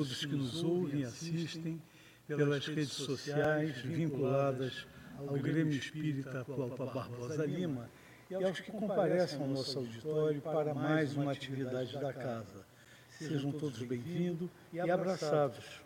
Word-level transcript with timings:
todos 0.00 0.24
que 0.24 0.34
nos 0.34 0.64
ouvem 0.64 1.00
e 1.00 1.04
assistem 1.04 1.82
pelas 2.26 2.66
redes 2.66 2.92
sociais 2.92 3.76
vinculadas 3.82 4.86
ao 5.18 5.34
Grêmio 5.34 5.76
Espírita 5.76 6.42
Clópa 6.42 6.86
Barbosa 6.86 7.44
Lima 7.44 7.86
e 8.30 8.34
aos 8.34 8.60
que 8.60 8.72
comparecem 8.72 9.38
ao 9.42 9.48
nosso 9.48 9.78
auditório 9.78 10.40
para 10.40 10.72
mais 10.72 11.14
uma 11.14 11.32
atividade 11.32 11.92
da 12.00 12.14
casa. 12.14 12.64
Sejam 13.10 13.52
todos 13.52 13.82
bem-vindos 13.82 14.48
e 14.72 14.80
abraçados. 14.80 15.82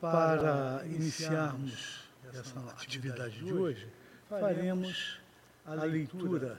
Para 0.00 0.82
iniciarmos 0.86 2.08
essa 2.32 2.58
atividade 2.70 3.38
de 3.38 3.52
hoje, 3.52 3.86
faremos 4.30 5.20
a 5.66 5.74
leitura 5.74 6.58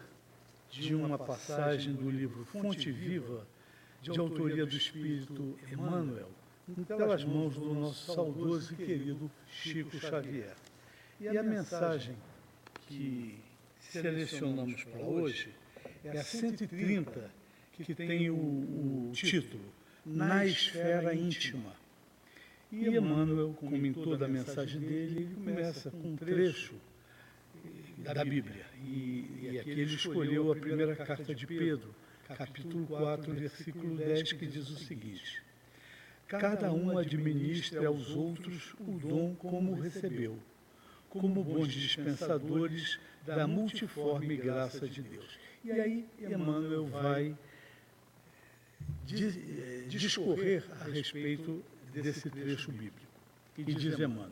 de 0.70 0.94
uma 0.94 1.18
passagem 1.18 1.96
do 1.96 2.08
livro 2.12 2.46
Fonte 2.46 2.92
Viva, 2.92 3.48
de 4.12 4.20
autoria 4.20 4.66
do 4.66 4.76
Espírito 4.76 5.58
Emmanuel, 5.72 6.30
pelas 6.88 7.24
mãos 7.24 7.56
do 7.56 7.74
nosso 7.74 8.14
saudoso 8.14 8.74
e 8.74 8.78
querido 8.78 9.32
Chico 9.48 9.98
Xavier. 9.98 10.56
E 11.20 11.28
a 11.28 11.44
mensagem 11.44 12.16
que 12.88 13.40
selecionamos 13.80 14.84
para 14.84 15.02
hoje 15.02 15.54
é 16.04 16.18
a 16.18 16.24
130, 16.24 17.32
que 17.74 17.96
tem 17.96 18.30
o, 18.30 18.36
o 18.36 19.12
título 19.14 19.64
Na 20.06 20.46
Esfera 20.46 21.14
Íntima. 21.16 21.76
E 22.72 22.86
Emmanuel, 22.88 23.54
como 23.58 23.76
em 23.76 23.94
toda 23.94 24.26
a 24.26 24.28
mensagem 24.28 24.82
dele, 24.82 25.22
ele 25.22 25.36
começa 25.36 25.90
com 25.90 26.10
um 26.10 26.16
trecho 26.16 26.76
da 27.98 28.24
Bíblia. 28.26 28.66
E, 28.84 29.26
e 29.42 29.60
aqui 29.60 29.70
ele 29.72 29.84
escolheu 29.84 30.52
a 30.52 30.56
primeira 30.56 30.96
carta 30.96 31.34
de 31.34 31.48
Pedro, 31.48 31.96
capítulo 32.36 32.86
4, 32.88 33.34
versículo 33.34 33.96
10, 33.96 34.34
que 34.34 34.46
diz 34.46 34.70
o 34.70 34.78
seguinte: 34.78 35.42
Cada 36.28 36.72
um 36.74 36.98
administra 36.98 37.88
aos 37.88 38.10
outros 38.10 38.74
o 38.80 39.00
dom 39.00 39.34
como 39.36 39.80
recebeu, 39.80 40.38
como 41.10 41.44
bons 41.44 41.72
dispensadores 41.72 43.00
da 43.26 43.48
multiforme 43.48 44.36
graça 44.36 44.88
de 44.88 45.02
Deus. 45.02 45.40
E 45.64 45.72
aí 45.72 46.06
Emmanuel 46.20 46.86
vai 46.88 47.38
eh, 49.10 49.86
discorrer 49.88 50.66
a 50.82 50.86
respeito 50.86 51.64
desse 51.94 52.30
trecho 52.30 52.72
bíblico. 52.72 53.08
E 53.58 53.64
diz 53.64 53.98
Emmanuel: 53.98 54.32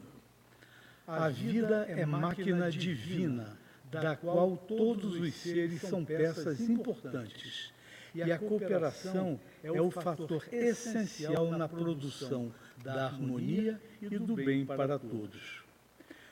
A 1.07 1.29
vida 1.29 1.85
é 1.89 2.05
máquina 2.05 2.69
divina, 2.69 3.57
da 3.89 4.15
qual 4.17 4.57
todos 4.57 5.15
os 5.15 5.33
seres 5.33 5.81
são 5.81 6.03
peças 6.03 6.59
importantes 6.59 7.73
e 8.15 8.31
a 8.31 8.39
cooperação 8.39 9.39
é 9.61 9.81
o 9.81 9.91
fator 9.91 10.47
essencial 10.51 11.51
na 11.51 11.67
produção 11.67 12.51
da 12.83 13.07
harmonia 13.07 13.79
e 14.01 14.17
do 14.17 14.35
bem 14.35 14.65
para 14.65 14.97
todos. 14.97 15.63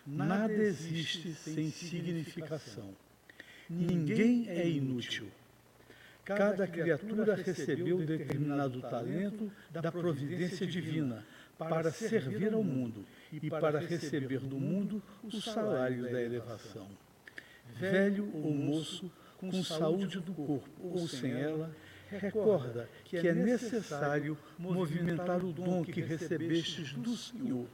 Nada 0.06 0.54
existe 0.54 1.34
sem 1.34 1.70
significação. 1.70 2.94
Ninguém 3.70 4.50
é 4.50 4.68
inútil. 4.68 5.28
Cada 6.24 6.66
criatura 6.66 7.36
recebeu 7.36 7.98
determinado 7.98 8.82
talento 8.82 9.52
da 9.70 9.92
providência 9.92 10.66
divina 10.66 11.26
para 11.58 11.92
servir 11.92 12.54
ao 12.54 12.64
mundo 12.64 13.06
e 13.32 13.50
para 13.50 13.80
receber 13.80 14.40
do 14.40 14.58
mundo 14.58 15.02
o 15.24 15.42
salário 15.42 16.04
da 16.04 16.22
elevação. 16.22 16.88
Velho 17.76 18.30
ou 18.34 18.54
moço, 18.54 19.12
com 19.38 19.64
saúde 19.64 20.20
do 20.20 20.34
corpo 20.34 20.70
ou 20.82 21.08
sem 21.08 21.32
ela, 21.32 21.76
recorda 22.18 22.90
que 23.06 23.18
é 23.18 23.34
necessário 23.34 24.38
movimentar 24.58 25.44
o 25.44 25.52
dom 25.52 25.84
que 25.84 26.02
recebestes 26.02 26.94
do 26.94 27.16
Senhor 27.16 27.68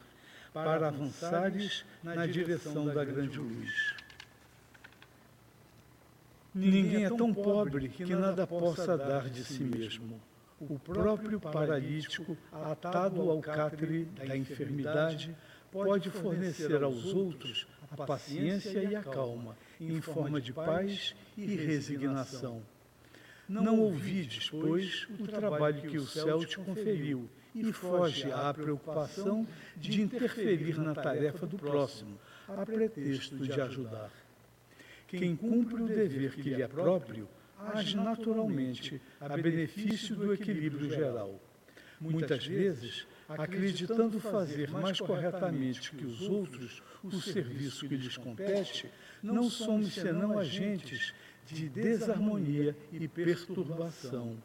para 0.54 0.88
avançares 0.88 1.86
na 2.04 2.26
direção 2.26 2.86
da 2.88 3.04
grande 3.06 3.38
luz. 3.38 3.96
Ninguém 6.54 7.06
é 7.06 7.10
tão 7.10 7.34
pobre 7.34 7.90
que 7.90 8.04
nada 8.06 8.48
possa 8.48 8.98
dar 8.98 9.30
de 9.30 9.44
si 9.44 9.64
mesmo. 9.64 10.20
O 10.60 10.78
próprio 10.78 11.40
paralítico, 11.40 12.36
atado 12.52 13.30
ao 13.30 13.40
catre 13.40 14.06
da 14.06 14.36
enfermidade, 14.36 15.36
pode 15.72 16.10
fornecer 16.10 16.84
aos 16.84 17.06
outros 17.14 17.68
a 17.92 18.06
paciência 18.06 18.84
e 18.84 18.96
a 18.96 19.04
calma 19.04 19.56
em 19.80 20.02
forma 20.02 20.42
de 20.42 20.52
paz 20.52 21.16
e 21.38 21.56
resignação. 21.56 22.62
Não 23.50 23.80
ouvides, 23.80 24.48
pois, 24.52 25.08
o 25.20 25.26
trabalho 25.26 25.82
que 25.82 25.98
o 25.98 26.06
céu 26.06 26.46
te 26.46 26.60
conferiu, 26.60 27.28
e 27.56 27.74
foge 27.74 28.32
à 28.32 28.54
preocupação 28.54 29.48
de 29.76 30.04
interferir 30.04 30.78
na 30.78 30.94
tarefa 30.94 31.48
do 31.48 31.58
próximo, 31.58 32.20
a 32.48 32.64
pretexto 32.64 33.38
de 33.38 33.60
ajudar. 33.60 34.12
Quem 35.08 35.36
cumpre 35.36 35.82
o 35.82 35.88
dever 35.88 36.36
que 36.36 36.52
lhe 36.52 36.62
é 36.62 36.68
próprio, 36.68 37.28
age 37.58 37.98
naturalmente 37.98 39.02
a 39.20 39.36
benefício 39.36 40.16
do 40.16 40.32
equilíbrio 40.32 40.88
geral. 40.88 41.42
Muitas 42.00 42.46
vezes, 42.46 43.08
acreditando 43.28 44.20
fazer 44.20 44.70
mais 44.70 45.00
corretamente 45.00 45.92
que 45.92 46.06
os 46.06 46.22
outros 46.22 46.84
o 47.04 47.20
serviço 47.20 47.88
que 47.88 47.98
lhes 47.98 48.16
compete, 48.16 48.90
não 49.24 49.50
somos 49.50 49.94
senão 49.94 50.38
agentes 50.38 51.14
de 51.52 51.70
desarmonia 51.70 52.76
e 52.92 53.08
perturbação. 53.08 54.38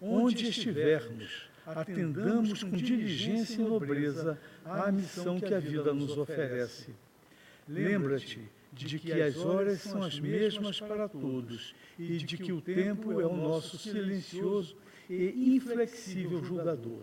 Onde 0.00 0.48
estivermos, 0.48 1.48
atendamos 1.64 2.62
com 2.62 2.72
diligência 2.72 3.60
e 3.60 3.64
nobreza 3.64 4.38
à 4.64 4.90
missão 4.92 5.40
que 5.40 5.54
a 5.54 5.60
vida 5.60 5.94
nos 5.94 6.16
oferece. 6.18 6.90
Lembra-te 7.68 8.40
de 8.72 8.98
que 8.98 9.12
as 9.12 9.36
horas 9.36 9.80
são 9.80 10.02
as 10.02 10.18
mesmas 10.18 10.80
para 10.80 11.08
todos 11.08 11.74
e 11.98 12.18
de 12.18 12.36
que 12.36 12.52
o 12.52 12.60
tempo 12.60 13.20
é 13.20 13.26
o 13.26 13.36
nosso 13.36 13.78
silencioso 13.78 14.76
e 15.08 15.54
inflexível 15.54 16.44
julgador. 16.44 17.02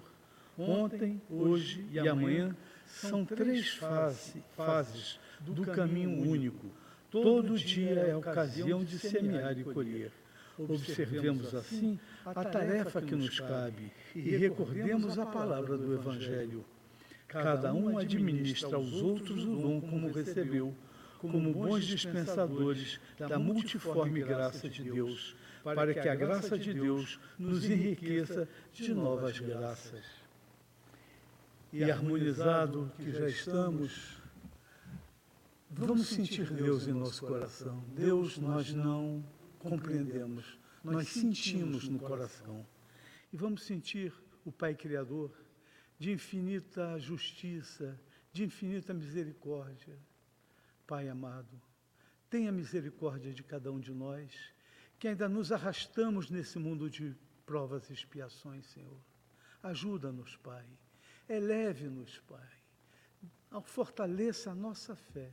Ontem, 0.57 1.21
hoje 1.29 1.85
e 1.91 1.99
amanhã 1.99 2.55
são 2.85 3.25
três 3.25 3.69
fase, 3.69 4.43
fases 4.55 5.19
do 5.39 5.65
caminho 5.65 6.29
único. 6.29 6.67
Todo 7.11 7.57
dia 7.57 7.99
é 7.99 8.15
ocasião 8.15 8.83
de 8.83 8.97
semear 8.97 9.57
e 9.59 9.63
colher. 9.65 10.11
Observemos 10.57 11.53
assim 11.53 11.99
a 12.25 12.45
tarefa 12.45 13.01
que 13.01 13.15
nos 13.15 13.39
cabe 13.39 13.91
e 14.15 14.35
recordemos 14.37 15.19
a 15.19 15.25
palavra 15.25 15.77
do 15.77 15.93
Evangelho. 15.93 16.63
Cada 17.27 17.73
um 17.73 17.97
administra 17.97 18.75
aos 18.75 18.93
outros 18.93 19.43
o 19.43 19.55
dom 19.55 19.81
como 19.81 20.11
recebeu, 20.11 20.73
como 21.19 21.51
bons 21.53 21.85
dispensadores 21.85 22.99
da 23.17 23.37
multiforme 23.37 24.21
graça 24.21 24.69
de 24.69 24.83
Deus, 24.83 25.35
para 25.63 25.93
que 25.93 26.07
a 26.07 26.15
graça 26.15 26.57
de 26.57 26.73
Deus 26.73 27.19
nos 27.37 27.65
enriqueça 27.65 28.47
de 28.73 28.93
novas 28.93 29.37
graças 29.39 30.21
e 31.73 31.83
harmonizado 31.89 32.91
que 32.97 33.11
já 33.11 33.27
estamos, 33.27 34.20
vamos 35.71 36.07
sentir 36.07 36.51
Deus 36.51 36.87
em 36.87 36.93
nosso 36.93 37.25
coração. 37.25 37.83
Deus 37.89 38.37
nós 38.37 38.73
não 38.73 39.23
compreendemos, 39.59 40.57
nós 40.83 41.07
sentimos 41.07 41.87
no 41.87 41.99
coração. 41.99 42.65
E 43.31 43.37
vamos 43.37 43.63
sentir 43.63 44.13
o 44.45 44.51
Pai 44.51 44.75
Criador 44.75 45.31
de 45.97 46.11
infinita 46.11 46.99
justiça, 46.99 47.99
de 48.31 48.43
infinita 48.43 48.93
misericórdia. 48.93 49.97
Pai 50.85 51.07
amado, 51.07 51.61
tenha 52.29 52.51
misericórdia 52.51 53.33
de 53.33 53.43
cada 53.43 53.71
um 53.71 53.79
de 53.79 53.93
nós, 53.93 54.33
que 54.99 55.07
ainda 55.07 55.29
nos 55.29 55.51
arrastamos 55.51 56.29
nesse 56.29 56.59
mundo 56.59 56.89
de 56.89 57.15
provas 57.45 57.89
e 57.89 57.93
expiações, 57.93 58.65
Senhor. 58.67 58.99
Ajuda-nos, 59.63 60.35
Pai 60.37 60.65
Eleve-nos, 61.31 62.19
Pai. 62.27 63.61
Fortaleça 63.63 64.51
a 64.51 64.55
nossa 64.55 64.95
fé. 64.95 65.31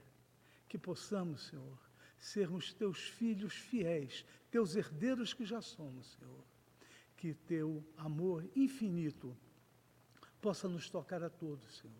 Que 0.69 0.79
possamos, 0.79 1.47
Senhor, 1.47 1.79
sermos 2.19 2.73
teus 2.73 2.99
filhos 3.00 3.55
fiéis, 3.55 4.25
teus 4.50 4.76
herdeiros 4.76 5.32
que 5.32 5.44
já 5.44 5.61
somos, 5.61 6.17
Senhor. 6.19 6.44
Que 7.17 7.35
teu 7.35 7.85
amor 7.97 8.49
infinito 8.55 9.37
possa 10.41 10.69
nos 10.69 10.88
tocar 10.88 11.23
a 11.23 11.31
todos, 11.31 11.79
Senhor. 11.79 11.97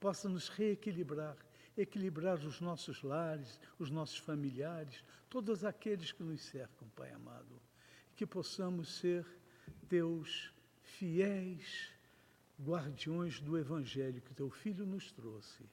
Possa 0.00 0.28
nos 0.28 0.48
reequilibrar, 0.48 1.36
equilibrar 1.76 2.38
os 2.38 2.60
nossos 2.60 3.02
lares, 3.02 3.58
os 3.78 3.90
nossos 3.90 4.18
familiares, 4.18 5.02
todos 5.28 5.64
aqueles 5.64 6.12
que 6.12 6.22
nos 6.22 6.40
cercam, 6.42 6.88
Pai 6.90 7.10
amado. 7.12 7.60
Que 8.14 8.26
possamos 8.26 8.96
ser 8.96 9.26
teus 9.88 10.52
fiéis 10.82 11.92
guardiões 12.60 13.40
do 13.40 13.58
Evangelho 13.58 14.22
que 14.22 14.34
teu 14.34 14.50
Filho 14.50 14.86
nos 14.86 15.10
trouxe. 15.10 15.64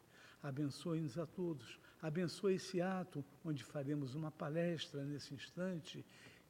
Abençoe-nos 0.41 1.17
a 1.17 1.25
todos. 1.25 1.79
Abençoe 2.01 2.55
esse 2.55 2.81
ato 2.81 3.23
onde 3.45 3.63
faremos 3.63 4.15
uma 4.15 4.31
palestra 4.31 5.03
nesse 5.03 5.33
instante 5.35 6.03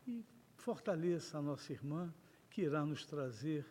e 0.07 0.25
fortaleça 0.55 1.37
a 1.37 1.41
nossa 1.41 1.73
irmã 1.73 2.13
que 2.49 2.61
irá 2.61 2.85
nos 2.85 3.05
trazer 3.05 3.65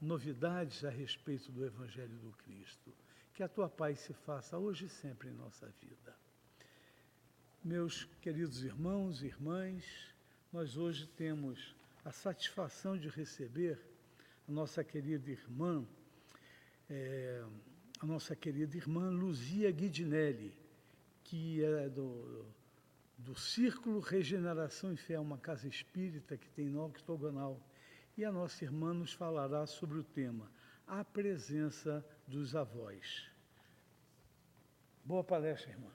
novidades 0.00 0.84
a 0.84 0.90
respeito 0.90 1.52
do 1.52 1.64
Evangelho 1.64 2.16
do 2.18 2.30
Cristo. 2.32 2.94
Que 3.34 3.42
a 3.42 3.48
tua 3.48 3.68
paz 3.68 4.00
se 4.00 4.14
faça 4.14 4.56
hoje 4.58 4.86
e 4.86 4.88
sempre 4.88 5.28
em 5.28 5.34
nossa 5.34 5.66
vida. 5.80 6.16
Meus 7.62 8.04
queridos 8.22 8.62
irmãos 8.62 9.22
e 9.22 9.26
irmãs, 9.26 9.84
nós 10.52 10.76
hoje 10.76 11.06
temos 11.08 11.76
a 12.04 12.10
satisfação 12.10 12.96
de 12.96 13.08
receber 13.08 13.78
a 14.48 14.52
nossa 14.52 14.82
querida 14.82 15.30
irmã, 15.30 15.86
é, 16.88 17.44
a 18.00 18.06
nossa 18.06 18.34
querida 18.34 18.76
irmã 18.76 19.10
Luzia 19.10 19.70
Guidinelli, 19.70 20.56
que 21.28 21.62
é 21.62 21.90
do, 21.90 22.46
do 23.18 23.34
Círculo 23.34 24.00
Regeneração 24.00 24.94
e 24.94 24.96
Fé, 24.96 25.20
uma 25.20 25.36
casa 25.36 25.68
espírita 25.68 26.38
que 26.38 26.48
tem 26.48 26.70
no 26.70 26.82
octogonal. 26.82 27.60
E 28.16 28.24
a 28.24 28.32
nossa 28.32 28.64
irmã 28.64 28.94
nos 28.94 29.12
falará 29.12 29.66
sobre 29.66 29.98
o 29.98 30.02
tema, 30.02 30.50
a 30.86 31.04
presença 31.04 32.02
dos 32.26 32.56
avós. 32.56 33.30
Boa 35.04 35.22
palestra, 35.22 35.70
irmã. 35.70 35.90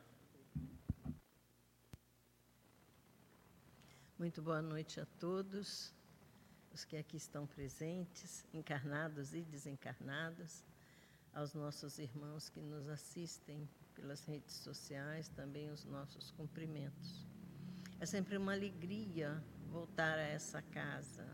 Muito 4.19 4.39
boa 4.39 4.61
noite 4.61 4.99
a 4.99 5.05
todos, 5.19 5.91
os 6.71 6.85
que 6.85 6.95
aqui 6.95 7.17
estão 7.17 7.47
presentes, 7.47 8.45
encarnados 8.53 9.33
e 9.33 9.41
desencarnados, 9.41 10.63
aos 11.33 11.55
nossos 11.55 11.97
irmãos 11.97 12.49
que 12.49 12.61
nos 12.61 12.87
assistem 12.87 13.67
pelas 13.95 14.25
redes 14.25 14.55
sociais, 14.55 15.29
também 15.29 15.69
os 15.71 15.85
nossos 15.85 16.31
cumprimentos. 16.31 17.25
É 17.99 18.05
sempre 18.05 18.37
uma 18.37 18.53
alegria 18.53 19.41
voltar 19.69 20.17
a 20.17 20.21
essa 20.21 20.61
casa. 20.61 21.25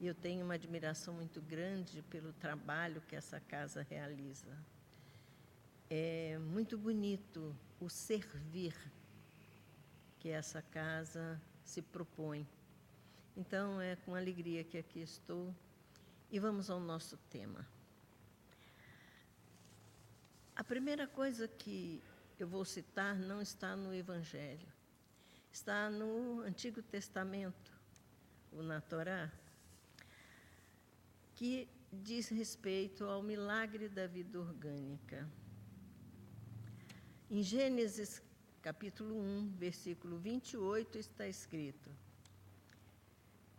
E 0.00 0.06
eu 0.06 0.14
tenho 0.14 0.44
uma 0.44 0.54
admiração 0.54 1.14
muito 1.14 1.40
grande 1.40 2.02
pelo 2.02 2.32
trabalho 2.32 3.00
que 3.02 3.14
essa 3.14 3.38
casa 3.38 3.86
realiza. 3.88 4.56
É 5.88 6.38
muito 6.38 6.76
bonito 6.78 7.54
o 7.78 7.88
servir 7.88 8.74
que 10.18 10.28
essa 10.28 10.62
casa 10.62 11.40
se 11.64 11.82
propõe. 11.82 12.46
Então, 13.36 13.80
é 13.80 13.96
com 13.96 14.14
alegria 14.14 14.64
que 14.64 14.78
aqui 14.78 15.00
estou 15.00 15.54
e 16.30 16.38
vamos 16.38 16.70
ao 16.70 16.80
nosso 16.80 17.16
tema. 17.30 17.66
Primeira 20.72 21.06
coisa 21.06 21.46
que 21.46 22.02
eu 22.38 22.48
vou 22.48 22.64
citar 22.64 23.14
não 23.14 23.42
está 23.42 23.76
no 23.76 23.94
Evangelho, 23.94 24.66
está 25.52 25.90
no 25.90 26.40
Antigo 26.40 26.80
Testamento, 26.80 27.70
o 28.50 28.62
na 28.62 28.80
Torá, 28.80 29.30
que 31.34 31.68
diz 31.92 32.28
respeito 32.28 33.04
ao 33.04 33.22
milagre 33.22 33.86
da 33.86 34.06
vida 34.06 34.40
orgânica. 34.40 35.28
Em 37.30 37.42
Gênesis 37.42 38.22
capítulo 38.62 39.14
1, 39.14 39.52
versículo 39.58 40.16
28, 40.16 40.96
está 40.96 41.28
escrito: 41.28 41.90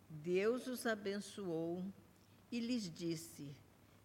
Deus 0.10 0.66
os 0.66 0.88
abençoou 0.88 1.86
e 2.52 2.60
lhes 2.60 2.92
disse: 2.92 3.56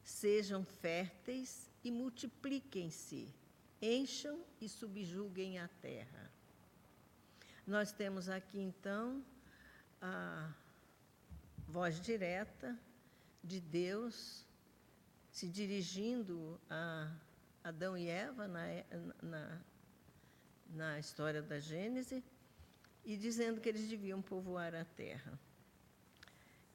Sejam 0.04 0.62
férteis 0.62 1.67
e 1.82 1.90
multipliquem-se, 1.90 3.32
encham 3.80 4.44
e 4.60 4.68
subjuguem 4.68 5.58
a 5.58 5.68
terra. 5.68 6.30
Nós 7.66 7.92
temos 7.92 8.28
aqui 8.28 8.58
então 8.58 9.24
a 10.00 10.52
voz 11.66 12.00
direta 12.00 12.78
de 13.42 13.60
Deus 13.60 14.44
se 15.30 15.48
dirigindo 15.48 16.60
a 16.68 17.12
Adão 17.62 17.96
e 17.96 18.08
Eva 18.08 18.48
na, 18.48 18.64
na 19.22 19.60
na 20.70 20.98
história 20.98 21.42
da 21.42 21.58
Gênese 21.58 22.22
e 23.04 23.16
dizendo 23.16 23.60
que 23.60 23.68
eles 23.68 23.88
deviam 23.88 24.20
povoar 24.20 24.74
a 24.74 24.84
terra. 24.84 25.38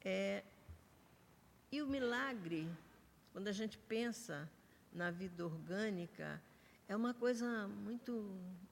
É, 0.04 0.42
e 1.70 1.80
o 1.80 1.86
milagre, 1.86 2.68
quando 3.32 3.48
a 3.48 3.52
gente 3.52 3.78
pensa 3.78 4.48
na 4.94 5.10
vida 5.10 5.44
orgânica, 5.44 6.40
é 6.88 6.94
uma 6.94 7.12
coisa 7.12 7.66
muito, 7.66 8.12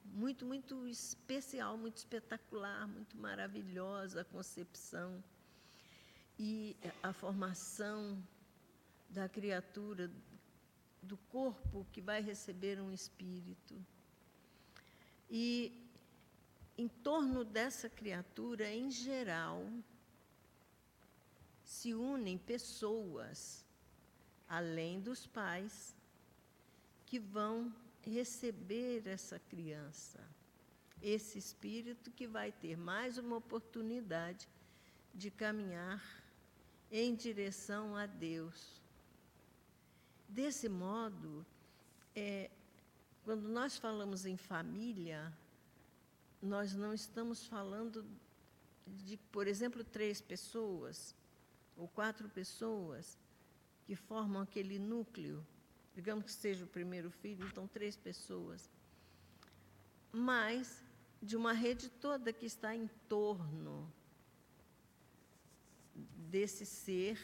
muito, 0.05 0.45
muito 0.45 0.87
especial, 0.87 1.77
muito 1.77 1.97
espetacular, 1.97 2.87
muito 2.87 3.17
maravilhosa 3.17 4.21
a 4.21 4.25
concepção 4.25 5.21
e 6.39 6.75
a 7.01 7.11
formação 7.11 8.23
da 9.09 9.27
criatura, 9.27 10.09
do 11.01 11.17
corpo 11.17 11.85
que 11.91 11.99
vai 11.99 12.21
receber 12.21 12.79
um 12.79 12.91
espírito. 12.91 13.75
E 15.29 15.83
em 16.77 16.87
torno 16.87 17.43
dessa 17.43 17.89
criatura, 17.89 18.71
em 18.71 18.89
geral, 18.89 19.67
se 21.63 21.93
unem 21.93 22.37
pessoas, 22.37 23.65
além 24.47 24.99
dos 25.01 25.27
pais, 25.27 25.95
que 27.13 27.19
vão 27.19 27.71
receber 28.01 29.07
essa 29.07 29.37
criança, 29.37 30.19
esse 30.99 31.37
espírito 31.37 32.09
que 32.09 32.25
vai 32.25 32.51
ter 32.51 32.75
mais 32.75 33.19
uma 33.19 33.35
oportunidade 33.35 34.49
de 35.13 35.29
caminhar 35.29 36.03
em 36.91 37.13
direção 37.13 37.95
a 37.95 38.07
Deus. 38.07 38.81
Desse 40.27 40.67
modo, 40.67 41.45
é, 42.15 42.49
quando 43.23 43.47
nós 43.47 43.77
falamos 43.77 44.25
em 44.25 44.35
família, 44.35 45.31
nós 46.41 46.73
não 46.73 46.95
estamos 46.95 47.45
falando 47.45 48.03
de, 48.87 49.17
por 49.31 49.45
exemplo, 49.45 49.83
três 49.83 50.19
pessoas 50.19 51.15
ou 51.77 51.87
quatro 51.87 52.27
pessoas 52.27 53.19
que 53.85 53.95
formam 53.95 54.41
aquele 54.41 54.79
núcleo, 54.79 55.45
digamos 55.93 56.25
que 56.25 56.31
seja 56.31 56.63
o 56.65 56.67
primeiro 56.67 57.11
filho, 57.11 57.45
então 57.47 57.67
três 57.67 57.95
pessoas, 57.95 58.69
mas 60.11 60.83
de 61.21 61.35
uma 61.35 61.53
rede 61.53 61.89
toda 61.89 62.33
que 62.33 62.45
está 62.45 62.75
em 62.75 62.87
torno 63.07 63.91
desse 66.29 66.65
ser 66.65 67.19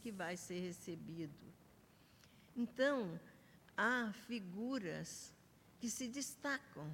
que 0.00 0.10
vai 0.10 0.36
ser 0.36 0.60
recebido. 0.60 1.52
Então, 2.56 3.20
há 3.76 4.12
figuras 4.26 5.32
que 5.80 5.90
se 5.90 6.06
destacam 6.06 6.88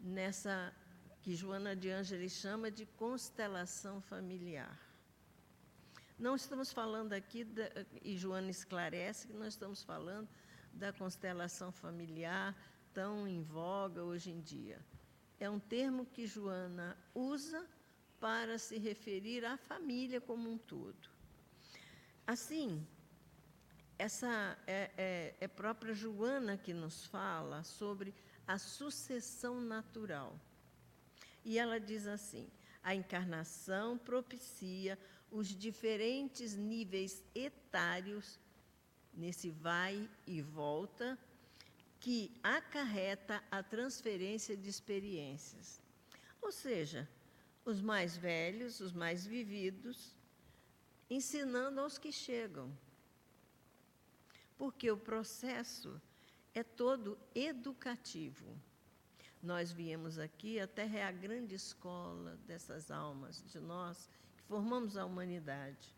nessa 0.00 0.74
que 1.22 1.36
Joana 1.36 1.76
de 1.76 1.88
Ângeles 1.88 2.32
chama 2.32 2.70
de 2.70 2.84
constelação 2.84 4.00
familiar. 4.00 4.91
Não 6.22 6.36
estamos 6.36 6.72
falando 6.72 7.14
aqui, 7.14 7.42
da, 7.42 7.68
e 8.00 8.16
Joana 8.16 8.48
esclarece 8.48 9.26
que 9.26 9.32
nós 9.32 9.54
estamos 9.54 9.82
falando 9.82 10.28
da 10.72 10.92
constelação 10.92 11.72
familiar 11.72 12.56
tão 12.94 13.26
em 13.26 13.42
voga 13.42 14.04
hoje 14.04 14.30
em 14.30 14.40
dia. 14.40 14.78
É 15.40 15.50
um 15.50 15.58
termo 15.58 16.06
que 16.06 16.24
Joana 16.24 16.96
usa 17.12 17.66
para 18.20 18.56
se 18.56 18.78
referir 18.78 19.44
à 19.44 19.56
família 19.56 20.20
como 20.20 20.48
um 20.48 20.56
todo. 20.56 21.10
Assim, 22.24 22.86
essa 23.98 24.56
é, 24.64 24.92
é, 24.96 25.34
é 25.40 25.48
própria 25.48 25.92
Joana 25.92 26.56
que 26.56 26.72
nos 26.72 27.04
fala 27.04 27.64
sobre 27.64 28.14
a 28.46 28.58
sucessão 28.58 29.60
natural. 29.60 30.38
E 31.44 31.58
ela 31.58 31.80
diz 31.80 32.06
assim: 32.06 32.48
a 32.80 32.94
encarnação 32.94 33.98
propicia 33.98 34.96
os 35.32 35.48
diferentes 35.48 36.54
níveis 36.54 37.22
etários 37.34 38.38
nesse 39.12 39.50
vai 39.50 40.08
e 40.26 40.40
volta 40.40 41.18
que 41.98 42.30
acarreta 42.42 43.42
a 43.50 43.62
transferência 43.62 44.56
de 44.56 44.68
experiências. 44.68 45.80
Ou 46.40 46.52
seja, 46.52 47.08
os 47.64 47.80
mais 47.80 48.16
velhos, 48.16 48.80
os 48.80 48.92
mais 48.92 49.26
vividos, 49.26 50.14
ensinando 51.08 51.80
aos 51.80 51.98
que 51.98 52.12
chegam 52.12 52.72
porque 54.62 54.88
o 54.92 54.96
processo 54.96 56.00
é 56.54 56.62
todo 56.62 57.18
educativo. 57.34 58.46
Nós 59.42 59.72
viemos 59.72 60.20
aqui, 60.20 60.60
a 60.60 60.68
Terra 60.68 60.98
é 60.98 61.02
a 61.02 61.10
grande 61.10 61.56
escola 61.56 62.38
dessas 62.46 62.88
almas, 62.88 63.42
de 63.50 63.58
nós 63.58 64.08
que 64.42 64.48
formamos 64.48 64.96
a 64.96 65.04
humanidade. 65.04 65.94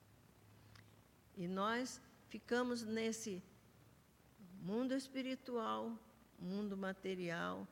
E 1.36 1.48
nós 1.48 2.00
ficamos 2.28 2.82
nesse 2.82 3.42
mundo 4.60 4.94
espiritual, 4.94 5.98
mundo 6.38 6.76
material, 6.76 7.66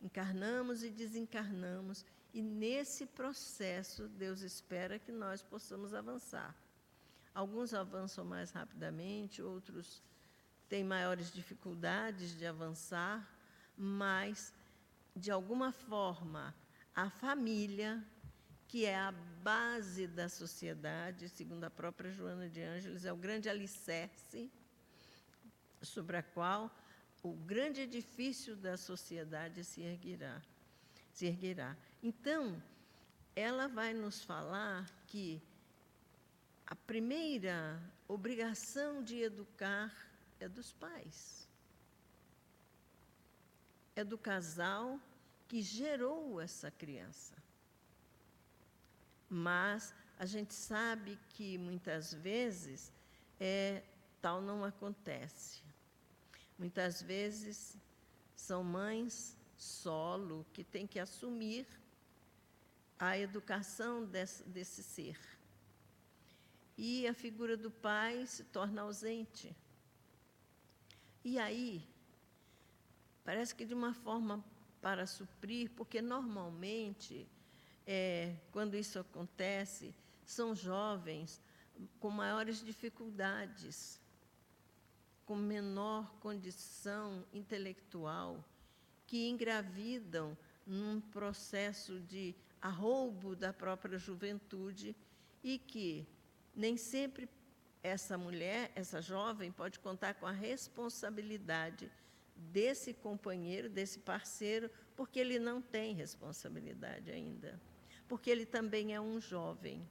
encarnamos 0.00 0.82
e 0.82 0.90
desencarnamos, 0.90 2.04
e 2.32 2.42
nesse 2.42 3.06
processo 3.06 4.08
Deus 4.08 4.42
espera 4.42 4.98
que 4.98 5.12
nós 5.12 5.42
possamos 5.42 5.94
avançar 5.94 6.54
Alguns 7.38 7.72
avançam 7.72 8.24
mais 8.24 8.50
rapidamente, 8.50 9.40
outros 9.40 10.02
têm 10.68 10.82
maiores 10.82 11.32
dificuldades 11.32 12.36
de 12.36 12.44
avançar, 12.44 13.24
mas, 13.76 14.52
de 15.14 15.30
alguma 15.30 15.70
forma, 15.70 16.52
a 16.92 17.08
família, 17.08 18.04
que 18.66 18.84
é 18.84 18.98
a 18.98 19.14
base 19.48 20.06
da 20.06 20.28
sociedade, 20.28 21.26
segundo 21.26 21.64
a 21.64 21.70
própria 21.70 22.12
Joana 22.12 22.50
de 22.50 22.60
Ângeles, 22.60 23.06
é 23.06 23.12
o 23.14 23.16
grande 23.16 23.48
alicerce 23.48 24.52
sobre 25.80 26.18
a 26.18 26.22
qual 26.22 26.70
o 27.22 27.32
grande 27.32 27.80
edifício 27.80 28.54
da 28.54 28.76
sociedade 28.76 29.64
se 29.64 29.80
erguerá. 29.80 30.42
Se 31.14 31.24
erguerá. 31.24 31.74
Então, 32.02 32.62
ela 33.34 33.68
vai 33.68 33.94
nos 33.94 34.22
falar 34.22 34.86
que 35.06 35.42
a 36.66 36.76
primeira 36.76 37.80
obrigação 38.06 39.02
de 39.02 39.16
educar 39.22 39.90
é 40.38 40.46
dos 40.46 40.74
pais. 40.74 41.48
É 43.96 44.04
do 44.04 44.18
casal 44.18 45.00
que 45.48 45.62
gerou 45.62 46.38
essa 46.38 46.70
criança. 46.70 47.47
Mas 49.28 49.94
a 50.18 50.26
gente 50.26 50.54
sabe 50.54 51.18
que 51.30 51.58
muitas 51.58 52.14
vezes 52.14 52.92
é, 53.38 53.82
tal 54.20 54.40
não 54.40 54.64
acontece. 54.64 55.62
Muitas 56.58 57.02
vezes 57.02 57.76
são 58.34 58.64
mães 58.64 59.36
solo 59.56 60.46
que 60.52 60.64
têm 60.64 60.86
que 60.86 60.98
assumir 60.98 61.66
a 62.98 63.16
educação 63.16 64.04
desse, 64.04 64.42
desse 64.44 64.82
ser. 64.82 65.18
E 66.76 67.06
a 67.06 67.14
figura 67.14 67.56
do 67.56 67.70
pai 67.70 68.26
se 68.26 68.44
torna 68.44 68.82
ausente. 68.82 69.54
E 71.24 71.38
aí, 71.38 71.86
parece 73.24 73.54
que 73.54 73.64
de 73.64 73.74
uma 73.74 73.92
forma 73.92 74.44
para 74.80 75.06
suprir, 75.06 75.70
porque 75.72 76.00
normalmente, 76.00 77.28
é, 77.90 78.36
quando 78.52 78.76
isso 78.76 78.98
acontece, 78.98 79.94
são 80.22 80.54
jovens 80.54 81.40
com 81.98 82.10
maiores 82.10 82.62
dificuldades, 82.62 83.98
com 85.24 85.34
menor 85.34 86.14
condição 86.20 87.24
intelectual, 87.32 88.44
que 89.06 89.26
engravidam 89.26 90.36
num 90.66 91.00
processo 91.00 91.98
de 92.00 92.34
arroubo 92.60 93.34
da 93.34 93.54
própria 93.54 93.98
juventude 93.98 94.94
e 95.42 95.58
que 95.58 96.06
nem 96.54 96.76
sempre 96.76 97.26
essa 97.82 98.18
mulher, 98.18 98.70
essa 98.74 99.00
jovem, 99.00 99.50
pode 99.50 99.78
contar 99.78 100.12
com 100.12 100.26
a 100.26 100.32
responsabilidade 100.32 101.90
desse 102.36 102.92
companheiro, 102.92 103.70
desse 103.70 104.00
parceiro, 104.00 104.70
porque 104.94 105.18
ele 105.18 105.38
não 105.38 105.62
tem 105.62 105.94
responsabilidade 105.94 107.10
ainda. 107.10 107.58
Porque 108.08 108.30
ele 108.30 108.46
também 108.46 108.94
é 108.94 109.00
um 109.00 109.20
jovem. 109.20 109.86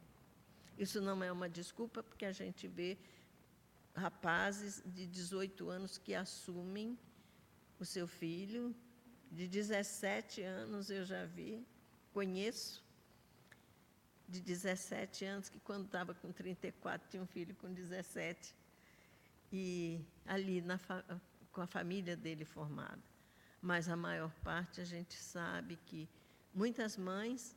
Isso 0.78 1.02
não 1.02 1.24
é 1.24 1.32
uma 1.32 1.50
desculpa, 1.50 2.04
porque 2.04 2.26
a 2.26 2.32
gente 2.32 2.68
vê 2.68 2.98
rapazes 3.96 4.84
de 4.86 5.08
18 5.08 5.70
anos 5.70 5.98
que 5.98 6.14
assumem 6.14 6.98
o 7.80 7.86
seu 7.86 8.08
filho, 8.08 8.76
de 9.32 9.48
17 9.48 10.42
anos 10.42 10.90
eu 10.90 11.04
já 11.04 11.26
vi, 11.26 11.66
conheço, 12.14 12.84
de 14.28 14.42
17 14.42 15.26
anos, 15.26 15.50
que 15.50 15.60
quando 15.60 15.86
estava 15.86 16.14
com 16.14 16.32
34 16.32 17.10
tinha 17.10 17.24
um 17.24 17.28
filho 17.28 17.56
com 17.56 17.72
17. 17.72 18.54
E 19.52 20.02
ali 20.26 20.62
na, 20.62 20.80
com 21.52 21.62
a 21.62 21.68
família 21.68 22.18
dele 22.18 22.44
formada. 22.44 23.02
Mas 23.62 23.88
a 23.88 23.96
maior 23.96 24.32
parte 24.44 24.82
a 24.82 24.86
gente 24.86 25.14
sabe 25.16 25.78
que 25.86 26.10
muitas 26.54 26.98
mães 26.98 27.56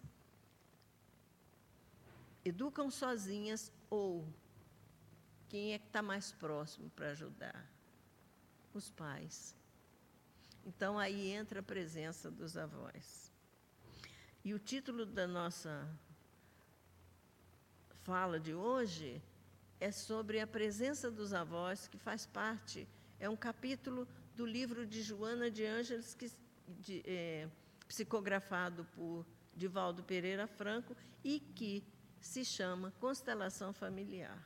educam 2.45 2.91
sozinhas 2.91 3.73
ou 3.89 4.27
quem 5.49 5.73
é 5.75 5.79
que 5.79 5.87
está 5.87 6.01
mais 6.01 6.33
próximo 6.33 6.89
para 6.91 7.11
ajudar? 7.11 7.67
Os 8.73 8.91
pais. 8.91 9.57
Então 10.65 10.99
aí 10.99 11.31
entra 11.31 11.61
a 11.61 11.63
presença 11.63 12.31
dos 12.31 12.57
avós. 12.57 13.33
E 14.45 14.55
o 14.55 14.59
título 14.59 15.05
da 15.05 15.27
nossa 15.27 15.89
fala 18.05 18.39
de 18.39 18.55
hoje 18.55 19.21
é 19.81 19.91
sobre 19.91 20.41
a 20.41 20.47
presença 20.47 21.11
dos 21.11 21.33
avós, 21.33 21.89
que 21.89 21.99
faz 21.99 22.27
parte, 22.27 22.87
é 23.19 23.29
um 23.29 23.37
capítulo 23.37 24.07
do 24.35 24.47
livro 24.47 24.87
de 24.87 25.03
Joana 25.03 25.51
de 25.51 25.65
Ângeles, 25.65 26.15
que, 26.15 26.31
de, 26.69 27.03
é, 27.05 27.49
psicografado 27.89 28.85
por 28.95 29.27
Divaldo 29.55 30.03
Pereira 30.03 30.47
Franco, 30.47 30.97
e 31.23 31.41
que 31.41 31.85
se 32.21 32.45
chama 32.45 32.93
Constelação 33.01 33.73
Familiar. 33.73 34.39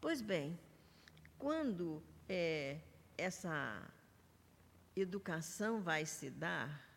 Pois 0.00 0.20
bem, 0.20 0.58
quando 1.38 2.02
é, 2.28 2.80
essa 3.16 3.82
educação 4.94 5.80
vai 5.80 6.06
se 6.06 6.30
dar, 6.30 6.88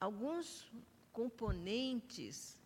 alguns 0.00 0.70
componentes 1.12 2.58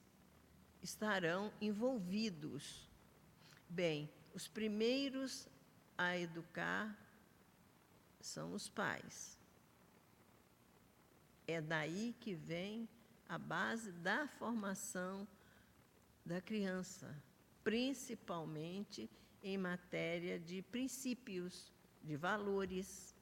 estarão 0.82 1.52
envolvidos. 1.60 2.88
Bem, 3.68 4.10
os 4.34 4.46
primeiros 4.46 5.48
a 5.96 6.16
educar 6.18 6.96
são 8.20 8.52
os 8.52 8.68
pais. 8.68 9.38
É 11.46 11.60
daí 11.60 12.14
que 12.20 12.34
vem 12.34 12.88
a 13.28 13.38
base 13.38 13.92
da 13.92 14.26
formação 14.26 15.26
da 16.24 16.40
criança, 16.40 17.14
principalmente 17.62 19.10
em 19.42 19.58
matéria 19.58 20.38
de 20.38 20.62
princípios, 20.62 21.72
de 22.02 22.16
valores. 22.16 23.14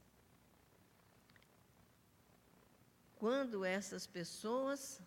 Quando 3.16 3.64
essas 3.64 4.06
pessoas 4.06 5.00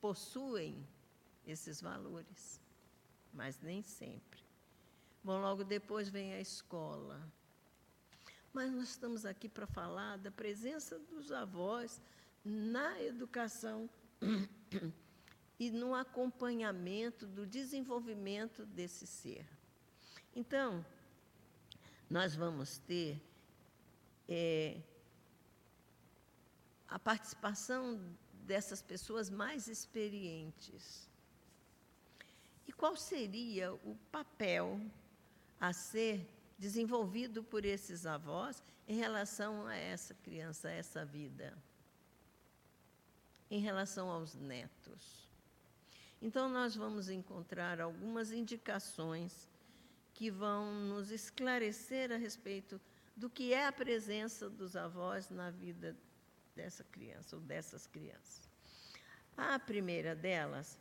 possuem 0.00 0.86
esses 1.46 1.80
valores, 1.80 2.60
mas 3.32 3.60
nem 3.60 3.82
sempre. 3.82 4.42
Bom, 5.22 5.40
logo 5.40 5.64
depois 5.64 6.08
vem 6.08 6.34
a 6.34 6.40
escola. 6.40 7.20
Mas 8.52 8.70
nós 8.70 8.90
estamos 8.90 9.24
aqui 9.24 9.48
para 9.48 9.66
falar 9.66 10.18
da 10.18 10.30
presença 10.30 10.98
dos 10.98 11.32
avós 11.32 12.00
na 12.44 13.02
educação 13.02 13.88
e 15.58 15.70
no 15.70 15.94
acompanhamento 15.94 17.26
do 17.26 17.46
desenvolvimento 17.46 18.66
desse 18.66 19.06
ser. 19.06 19.46
Então, 20.34 20.84
nós 22.10 22.34
vamos 22.34 22.78
ter 22.78 23.20
é, 24.28 24.80
a 26.88 26.98
participação 26.98 28.00
dessas 28.44 28.82
pessoas 28.82 29.30
mais 29.30 29.68
experientes 29.68 31.08
e 32.66 32.72
qual 32.72 32.96
seria 32.96 33.72
o 33.72 33.96
papel 34.10 34.80
a 35.60 35.72
ser 35.72 36.28
desenvolvido 36.58 37.42
por 37.42 37.64
esses 37.64 38.06
avós 38.06 38.62
em 38.86 38.96
relação 38.96 39.66
a 39.66 39.74
essa 39.74 40.14
criança, 40.14 40.68
a 40.68 40.72
essa 40.72 41.04
vida? 41.04 41.56
Em 43.50 43.60
relação 43.60 44.08
aos 44.10 44.34
netos. 44.34 45.23
Então, 46.26 46.48
nós 46.48 46.74
vamos 46.74 47.10
encontrar 47.10 47.82
algumas 47.82 48.32
indicações 48.32 49.46
que 50.14 50.30
vão 50.30 50.72
nos 50.72 51.10
esclarecer 51.10 52.10
a 52.10 52.16
respeito 52.16 52.80
do 53.14 53.28
que 53.28 53.52
é 53.52 53.66
a 53.66 53.70
presença 53.70 54.48
dos 54.48 54.74
avós 54.74 55.28
na 55.28 55.50
vida 55.50 55.94
dessa 56.56 56.82
criança 56.82 57.36
ou 57.36 57.42
dessas 57.42 57.86
crianças. 57.86 58.48
A 59.36 59.58
primeira 59.58 60.16
delas 60.16 60.80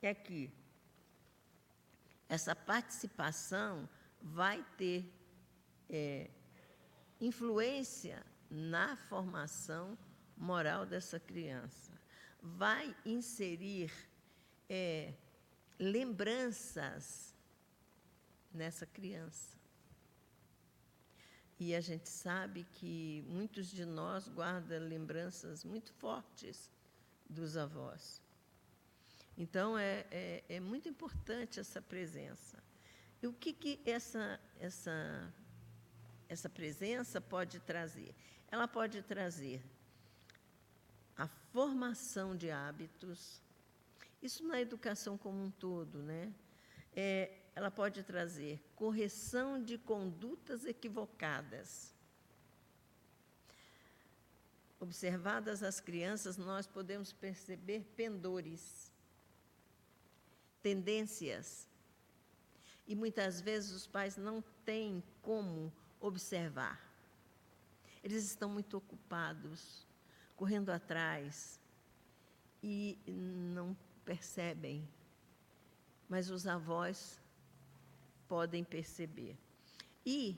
é 0.00 0.14
que 0.14 0.48
essa 2.28 2.54
participação 2.54 3.88
vai 4.22 4.64
ter 4.78 5.12
é, 5.90 6.30
influência 7.20 8.24
na 8.48 8.96
formação 8.96 9.98
moral 10.36 10.86
dessa 10.86 11.18
criança, 11.18 11.90
vai 12.40 12.94
inserir 13.04 13.90
é, 14.68 15.12
lembranças 15.78 17.34
nessa 18.52 18.86
criança. 18.86 19.54
E 21.58 21.74
a 21.74 21.80
gente 21.80 22.08
sabe 22.08 22.64
que 22.74 23.24
muitos 23.28 23.68
de 23.68 23.84
nós 23.84 24.28
guardam 24.28 24.80
lembranças 24.80 25.64
muito 25.64 25.92
fortes 25.94 26.70
dos 27.28 27.56
avós. 27.56 28.20
Então, 29.36 29.76
é, 29.76 30.06
é, 30.10 30.44
é 30.48 30.60
muito 30.60 30.88
importante 30.88 31.58
essa 31.58 31.80
presença. 31.80 32.62
E 33.22 33.26
o 33.26 33.32
que, 33.32 33.52
que 33.52 33.80
essa, 33.84 34.40
essa, 34.60 35.32
essa 36.28 36.48
presença 36.48 37.20
pode 37.20 37.58
trazer? 37.60 38.14
Ela 38.50 38.68
pode 38.68 39.02
trazer 39.02 39.62
a 41.16 41.26
formação 41.26 42.36
de 42.36 42.50
hábitos, 42.50 43.40
isso 44.26 44.42
na 44.44 44.60
educação 44.60 45.18
como 45.18 45.42
um 45.42 45.50
todo, 45.50 46.02
né? 46.02 46.32
É, 46.96 47.30
ela 47.54 47.70
pode 47.70 48.02
trazer 48.02 48.60
correção 48.74 49.62
de 49.62 49.76
condutas 49.76 50.64
equivocadas. 50.64 51.94
Observadas 54.80 55.62
as 55.62 55.80
crianças, 55.80 56.36
nós 56.36 56.66
podemos 56.66 57.12
perceber 57.12 57.84
pendores, 57.96 58.90
tendências. 60.62 61.68
E 62.86 62.94
muitas 62.94 63.40
vezes 63.40 63.72
os 63.72 63.86
pais 63.86 64.16
não 64.16 64.42
têm 64.64 65.02
como 65.22 65.72
observar. 66.00 66.80
Eles 68.02 68.24
estão 68.24 68.48
muito 68.48 68.76
ocupados, 68.76 69.86
correndo 70.36 70.70
atrás, 70.70 71.58
e 72.62 72.98
não 73.06 73.76
percebem. 74.04 74.86
Mas 76.08 76.30
os 76.30 76.46
avós 76.46 77.20
podem 78.28 78.62
perceber. 78.62 79.36
E, 80.04 80.36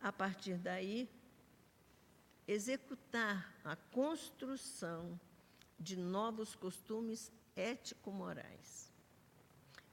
a 0.00 0.10
partir 0.10 0.56
daí, 0.56 1.08
executar 2.46 3.52
a 3.64 3.76
construção 3.76 5.18
de 5.78 5.96
novos 5.96 6.54
costumes 6.54 7.30
ético-morais. 7.54 8.90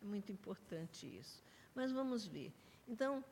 É 0.02 0.06
muito 0.06 0.32
importante 0.32 1.06
isso. 1.06 1.44
Mas 1.76 1.92
vamos 1.92 2.26
ver. 2.26 2.54
Então, 2.88 3.24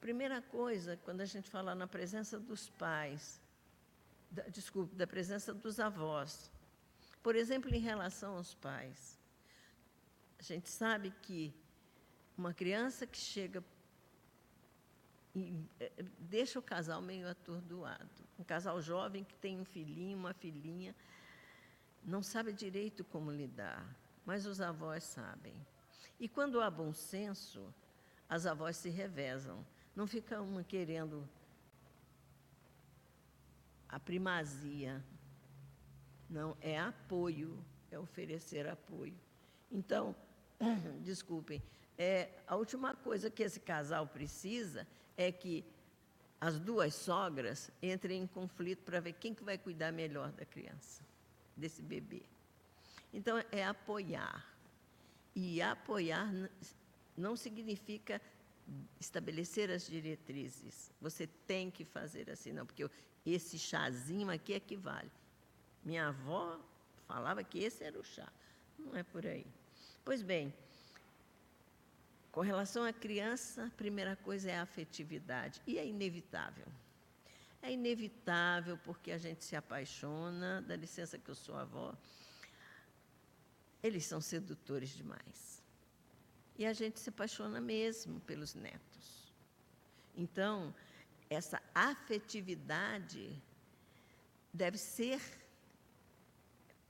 primeira 0.00 0.42
coisa, 0.42 0.96
quando 0.98 1.20
a 1.20 1.24
gente 1.24 1.50
fala 1.50 1.74
na 1.74 1.86
presença 1.86 2.38
dos 2.38 2.68
pais, 2.70 3.40
da, 4.30 4.42
desculpe, 4.44 4.94
da 4.94 5.06
presença 5.06 5.54
dos 5.54 5.80
avós, 5.80 6.50
por 7.22 7.34
exemplo, 7.34 7.74
em 7.74 7.80
relação 7.80 8.36
aos 8.36 8.54
pais, 8.54 9.18
a 10.38 10.42
gente 10.42 10.68
sabe 10.68 11.12
que 11.22 11.54
uma 12.36 12.52
criança 12.52 13.06
que 13.06 13.18
chega 13.18 13.64
e 15.34 15.54
eh, 15.80 16.04
deixa 16.18 16.58
o 16.58 16.62
casal 16.62 17.02
meio 17.02 17.28
atordoado. 17.28 18.08
Um 18.38 18.44
casal 18.44 18.80
jovem 18.80 19.22
que 19.22 19.34
tem 19.36 19.60
um 19.60 19.64
filhinho, 19.64 20.16
uma 20.16 20.32
filhinha, 20.32 20.94
não 22.02 22.22
sabe 22.22 22.52
direito 22.52 23.04
como 23.04 23.30
lidar, 23.30 23.86
mas 24.24 24.46
os 24.46 24.60
avós 24.60 25.04
sabem. 25.04 25.54
E 26.18 26.26
quando 26.26 26.60
há 26.60 26.70
bom 26.70 26.92
senso, 26.92 27.72
as 28.28 28.46
avós 28.46 28.76
se 28.76 28.88
revezam. 28.88 29.64
Não 29.94 30.06
fica 30.06 30.40
uma 30.40 30.64
querendo 30.64 31.28
a 33.88 34.00
primazia. 34.00 35.04
Não, 36.28 36.56
é 36.60 36.78
apoio, 36.78 37.64
é 37.90 37.98
oferecer 37.98 38.66
apoio. 38.66 39.14
Então, 39.70 40.14
desculpem, 41.02 41.62
é, 41.96 42.28
a 42.46 42.56
última 42.56 42.94
coisa 42.94 43.30
que 43.30 43.42
esse 43.42 43.60
casal 43.60 44.06
precisa 44.06 44.86
é 45.16 45.30
que 45.32 45.64
as 46.40 46.58
duas 46.58 46.94
sogras 46.94 47.70
entrem 47.82 48.22
em 48.22 48.26
conflito 48.26 48.82
para 48.82 49.00
ver 49.00 49.14
quem 49.14 49.34
que 49.34 49.42
vai 49.42 49.56
cuidar 49.56 49.92
melhor 49.92 50.30
da 50.32 50.44
criança, 50.44 51.02
desse 51.56 51.80
bebê. 51.80 52.22
Então, 53.12 53.42
é 53.50 53.64
apoiar. 53.64 54.46
E 55.34 55.62
apoiar 55.62 56.30
não 57.16 57.36
significa 57.36 58.20
estabelecer 59.00 59.70
as 59.70 59.86
diretrizes. 59.86 60.90
Você 61.00 61.26
tem 61.46 61.70
que 61.70 61.84
fazer 61.84 62.30
assim, 62.30 62.52
não, 62.52 62.66
porque 62.66 62.88
esse 63.24 63.58
chazinho 63.58 64.30
aqui 64.30 64.54
é 64.54 64.60
que 64.60 64.76
vale. 64.76 65.10
Minha 65.86 66.08
avó 66.08 66.58
falava 67.06 67.44
que 67.44 67.60
esse 67.60 67.84
era 67.84 67.96
o 67.96 68.02
chá. 68.02 68.28
Não 68.76 68.96
é 68.96 69.04
por 69.04 69.24
aí. 69.24 69.46
Pois 70.04 70.20
bem, 70.20 70.52
com 72.32 72.40
relação 72.40 72.82
à 72.82 72.92
criança, 72.92 73.66
a 73.66 73.70
primeira 73.70 74.16
coisa 74.16 74.50
é 74.50 74.58
a 74.58 74.62
afetividade, 74.62 75.62
e 75.64 75.78
é 75.78 75.86
inevitável. 75.86 76.66
É 77.62 77.70
inevitável 77.70 78.76
porque 78.78 79.12
a 79.12 79.18
gente 79.18 79.44
se 79.44 79.54
apaixona, 79.54 80.60
dá 80.60 80.74
licença 80.74 81.18
que 81.18 81.28
eu 81.28 81.36
sou 81.36 81.56
avó. 81.56 81.94
Eles 83.80 84.04
são 84.04 84.20
sedutores 84.20 84.90
demais. 84.90 85.62
E 86.58 86.66
a 86.66 86.72
gente 86.72 86.98
se 86.98 87.10
apaixona 87.10 87.60
mesmo 87.60 88.18
pelos 88.22 88.54
netos. 88.54 89.32
Então, 90.16 90.74
essa 91.30 91.62
afetividade 91.72 93.40
deve 94.52 94.78
ser 94.78 95.45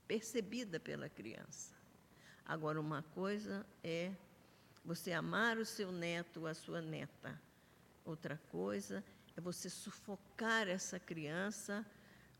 percebida 0.07 0.79
pela 0.79 1.09
criança. 1.09 1.75
Agora, 2.45 2.79
uma 2.79 3.03
coisa 3.03 3.65
é 3.83 4.11
você 4.83 5.11
amar 5.11 5.57
o 5.57 5.65
seu 5.65 5.91
neto, 5.91 6.47
a 6.47 6.53
sua 6.53 6.81
neta. 6.81 7.39
Outra 8.05 8.39
coisa 8.49 9.03
é 9.35 9.41
você 9.41 9.69
sufocar 9.69 10.67
essa 10.67 10.97
criança 10.97 11.85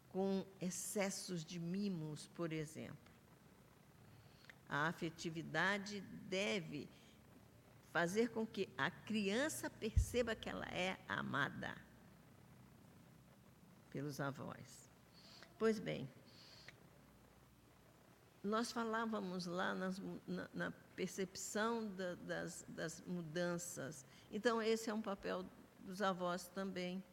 com 0.09 0.45
excessos 0.61 1.43
de 1.43 1.59
mimos, 1.59 2.29
por 2.29 2.53
exemplo. 2.53 3.11
A 4.69 4.87
afetividade 4.87 6.01
deve 6.29 6.89
fazer 7.91 8.29
com 8.29 8.45
que 8.45 8.69
a 8.77 8.89
criança 8.89 9.69
perceba 9.69 10.35
que 10.35 10.49
ela 10.49 10.65
é 10.67 10.97
amada 11.07 11.75
pelos 13.89 14.19
avós. 14.19 14.89
Pois 15.57 15.79
bem, 15.79 16.09
nós 18.47 18.71
falávamos 18.71 19.45
lá 19.45 19.75
nas, 19.75 20.01
na, 20.25 20.49
na, 20.53 20.71
percepção 20.95 21.87
da, 21.95 22.15
das, 22.15 22.65
das 22.67 23.03
mudanças. 23.05 24.05
Então, 24.31 24.61
esse 24.61 24.89
é 24.89 24.93
um 24.93 25.01
papel 25.01 25.45
dos 25.81 26.01
avós 26.01 26.47
também, 26.47 27.03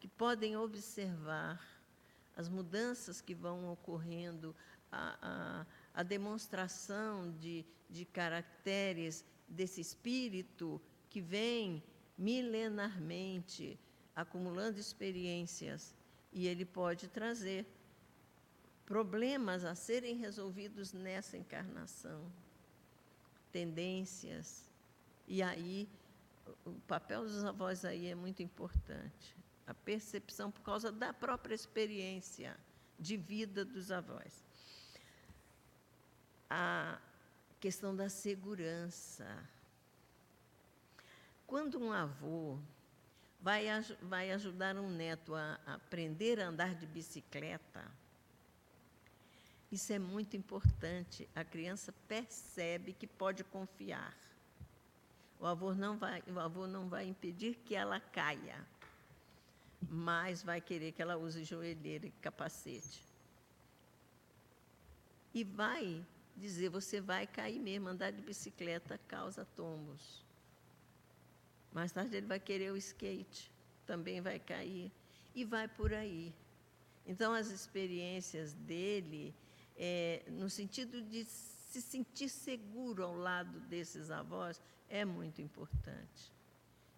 que 0.00 0.08
podem 0.08 0.56
observar 0.56 1.64
as 2.36 2.48
mudanças 2.48 3.20
que 3.20 3.34
vão 3.34 3.70
ocorrendo, 3.70 4.54
a, 4.90 5.16
a, 5.22 5.66
a 6.00 6.02
demonstração 6.02 7.30
de, 7.38 7.64
de 7.88 8.04
caracteres 8.04 9.24
desse 9.46 9.80
espírito 9.80 10.80
que 11.08 11.20
vem 11.20 11.82
milenarmente 12.16 13.78
acumulando 14.14 14.78
experiências 14.78 15.94
e 16.32 16.46
ele 16.46 16.64
pode 16.64 17.08
trazer 17.08 17.66
problemas 18.90 19.64
a 19.64 19.72
serem 19.72 20.16
resolvidos 20.16 20.92
nessa 20.92 21.36
encarnação, 21.38 22.26
tendências. 23.52 24.68
E 25.28 25.44
aí, 25.44 25.88
o 26.66 26.72
papel 26.88 27.22
dos 27.22 27.44
avós 27.44 27.84
aí 27.84 28.08
é 28.08 28.16
muito 28.16 28.42
importante. 28.42 29.36
A 29.64 29.72
percepção 29.72 30.50
por 30.50 30.62
causa 30.62 30.90
da 30.90 31.12
própria 31.12 31.54
experiência 31.54 32.56
de 32.98 33.16
vida 33.16 33.64
dos 33.64 33.92
avós. 33.92 34.42
A 36.50 36.98
questão 37.60 37.94
da 37.94 38.08
segurança. 38.08 39.24
Quando 41.46 41.78
um 41.78 41.92
avô 41.92 42.58
vai, 43.40 43.66
vai 44.02 44.32
ajudar 44.32 44.74
um 44.74 44.90
neto 44.90 45.32
a 45.36 45.60
aprender 45.64 46.40
a 46.40 46.48
andar 46.48 46.74
de 46.74 46.88
bicicleta, 46.88 47.99
isso 49.70 49.92
é 49.92 49.98
muito 49.98 50.36
importante. 50.36 51.28
A 51.34 51.44
criança 51.44 51.92
percebe 52.08 52.92
que 52.92 53.06
pode 53.06 53.44
confiar. 53.44 54.16
O 55.38 55.46
avô 55.46 55.74
não 55.74 55.96
vai, 55.96 56.22
o 56.26 56.38
avô 56.38 56.66
não 56.66 56.88
vai 56.88 57.06
impedir 57.06 57.54
que 57.64 57.74
ela 57.74 58.00
caia, 58.00 58.66
mas 59.88 60.42
vai 60.42 60.60
querer 60.60 60.92
que 60.92 61.00
ela 61.00 61.16
use 61.16 61.44
joelheira 61.44 62.06
e 62.06 62.10
capacete. 62.10 63.02
E 65.32 65.44
vai 65.44 66.04
dizer: 66.36 66.68
você 66.68 67.00
vai 67.00 67.26
cair 67.26 67.58
mesmo, 67.58 67.88
andar 67.88 68.10
de 68.10 68.20
bicicleta 68.20 68.98
causa 69.08 69.46
tombos. 69.56 70.24
Mais 71.72 71.92
tarde 71.92 72.16
ele 72.16 72.26
vai 72.26 72.40
querer 72.40 72.72
o 72.72 72.76
skate, 72.76 73.50
também 73.86 74.20
vai 74.20 74.38
cair. 74.38 74.90
E 75.32 75.44
vai 75.44 75.68
por 75.68 75.94
aí. 75.94 76.34
Então, 77.06 77.32
as 77.32 77.50
experiências 77.50 78.52
dele 78.52 79.32
é, 79.82 80.22
no 80.28 80.50
sentido 80.50 81.00
de 81.00 81.24
se 81.24 81.80
sentir 81.80 82.28
seguro 82.28 83.02
ao 83.02 83.14
lado 83.14 83.60
desses 83.60 84.10
avós, 84.10 84.60
é 84.90 85.06
muito 85.06 85.40
importante. 85.40 86.30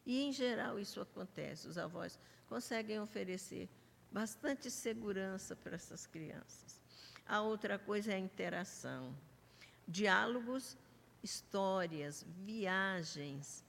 E, 0.04 0.20
em 0.20 0.32
geral, 0.32 0.80
isso 0.80 1.00
acontece. 1.00 1.68
Os 1.68 1.78
avós 1.78 2.18
conseguem 2.48 2.98
oferecer 2.98 3.68
bastante 4.10 4.68
segurança 4.68 5.54
para 5.54 5.76
essas 5.76 6.06
crianças. 6.06 6.80
A 7.24 7.40
outra 7.40 7.78
coisa 7.78 8.10
é 8.10 8.16
a 8.16 8.18
interação. 8.18 9.14
Diálogos, 9.86 10.76
histórias, 11.22 12.26
viagens, 12.44 13.64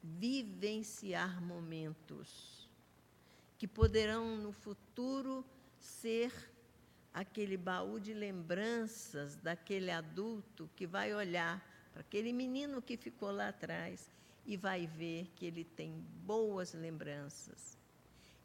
vivenciar 0.00 1.42
momentos 1.42 2.70
que 3.58 3.66
poderão 3.66 4.36
no 4.36 4.52
futuro 4.52 5.44
ser 5.80 6.51
aquele 7.12 7.56
baú 7.56 8.00
de 8.00 8.14
lembranças 8.14 9.36
daquele 9.36 9.90
adulto 9.90 10.68
que 10.74 10.86
vai 10.86 11.14
olhar 11.14 11.62
para 11.92 12.00
aquele 12.00 12.32
menino 12.32 12.80
que 12.80 12.96
ficou 12.96 13.30
lá 13.30 13.48
atrás 13.48 14.10
e 14.46 14.56
vai 14.56 14.86
ver 14.86 15.30
que 15.36 15.46
ele 15.46 15.64
tem 15.64 15.92
boas 16.24 16.72
lembranças. 16.72 17.76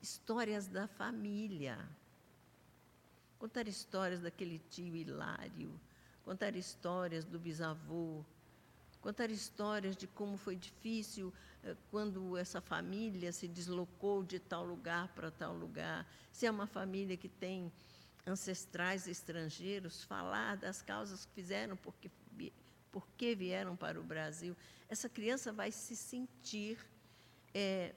Histórias 0.02 0.68
da 0.68 0.88
família. 0.88 1.78
Contar 3.40 3.68
histórias 3.68 4.20
daquele 4.20 4.60
tio 4.70 4.96
hilário, 4.96 5.72
contar 6.26 6.56
histórias 6.56 7.24
do 7.24 7.40
bisavô, 7.40 8.24
contar 9.00 9.30
histórias 9.30 9.96
de 9.96 10.08
como 10.08 10.38
foi 10.38 10.56
difícil 10.56 11.32
eh, 11.64 11.76
quando 11.92 12.36
essa 12.36 12.60
família 12.60 13.32
se 13.32 13.48
deslocou 13.48 14.24
de 14.24 14.40
tal 14.40 14.66
lugar 14.66 15.08
para 15.10 15.30
tal 15.30 15.54
lugar. 15.54 16.06
Se 16.32 16.48
é 16.48 16.52
uma 16.52 16.66
família 16.66 17.16
que 17.16 17.30
tem 17.30 17.72
ancestrais 18.28 19.08
estrangeiros, 19.08 20.04
falar 20.04 20.58
das 20.58 20.82
causas 20.82 21.26
que 21.26 21.34
fizeram, 21.34 21.78
porque, 21.78 22.12
porque 22.92 23.34
vieram 23.34 23.76
para 23.76 24.00
o 24.00 24.04
Brasil. 24.04 24.56
Essa 24.90 25.08
criança 25.08 25.54
vai 25.54 25.72
se 25.72 25.96
sentir 25.96 26.78
é, 27.54 27.96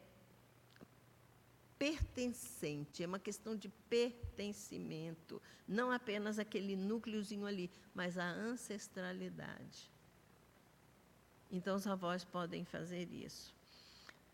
pertencente, 1.79 3.03
é 3.03 3.07
uma 3.07 3.19
questão 3.19 3.57
de 3.57 3.69
pertencimento, 3.89 5.43
não 5.67 5.91
apenas 5.91 6.39
aquele 6.39 6.77
núcleozinho 6.77 7.47
ali, 7.47 7.71
mas 7.95 8.17
a 8.17 8.31
ancestralidade. 8.31 9.91
Então, 11.51 11.75
os 11.75 11.87
avós 11.87 12.25
podem 12.25 12.65
fazer 12.65 13.11
isso. 13.11 13.53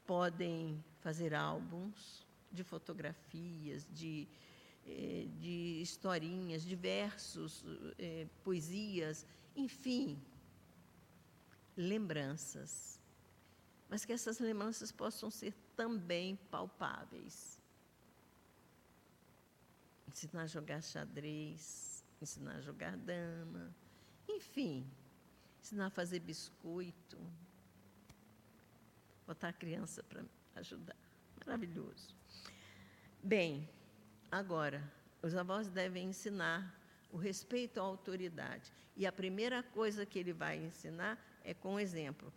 Podem 0.06 0.84
fazer 1.00 1.34
álbuns 1.34 2.26
de 2.52 2.62
fotografias, 2.62 3.86
de, 3.92 4.28
eh, 4.86 5.26
de 5.38 5.80
historinhas, 5.82 6.62
de 6.62 6.76
versos, 6.76 7.64
eh, 7.98 8.28
poesias, 8.44 9.26
enfim, 9.54 10.16
lembranças. 11.76 13.00
Mas 13.88 14.04
que 14.04 14.12
essas 14.12 14.38
lembranças 14.38 14.92
possam 14.92 15.30
ser 15.30 15.52
também 15.74 16.36
palpáveis. 16.50 17.60
Ensinar 20.08 20.42
a 20.42 20.46
jogar 20.46 20.82
xadrez, 20.82 22.04
ensinar 22.20 22.56
a 22.56 22.60
jogar 22.60 22.96
dama, 22.96 23.74
enfim, 24.28 24.88
ensinar 25.60 25.86
a 25.86 25.90
fazer 25.90 26.20
biscoito, 26.20 27.18
botar 29.26 29.48
a 29.48 29.52
criança 29.52 30.02
para 30.04 30.24
ajudar. 30.54 30.96
Maravilhoso. 31.44 32.16
Bem, 33.22 33.68
agora, 34.30 34.82
os 35.22 35.34
avós 35.34 35.68
devem 35.68 36.08
ensinar 36.08 36.74
o 37.10 37.16
respeito 37.16 37.80
à 37.80 37.82
autoridade. 37.82 38.72
E 38.96 39.06
a 39.06 39.12
primeira 39.12 39.62
coisa 39.62 40.06
que 40.06 40.18
ele 40.18 40.32
vai 40.32 40.56
ensinar 40.56 41.18
é 41.44 41.52
com 41.52 41.78
exemplo. 41.78 42.32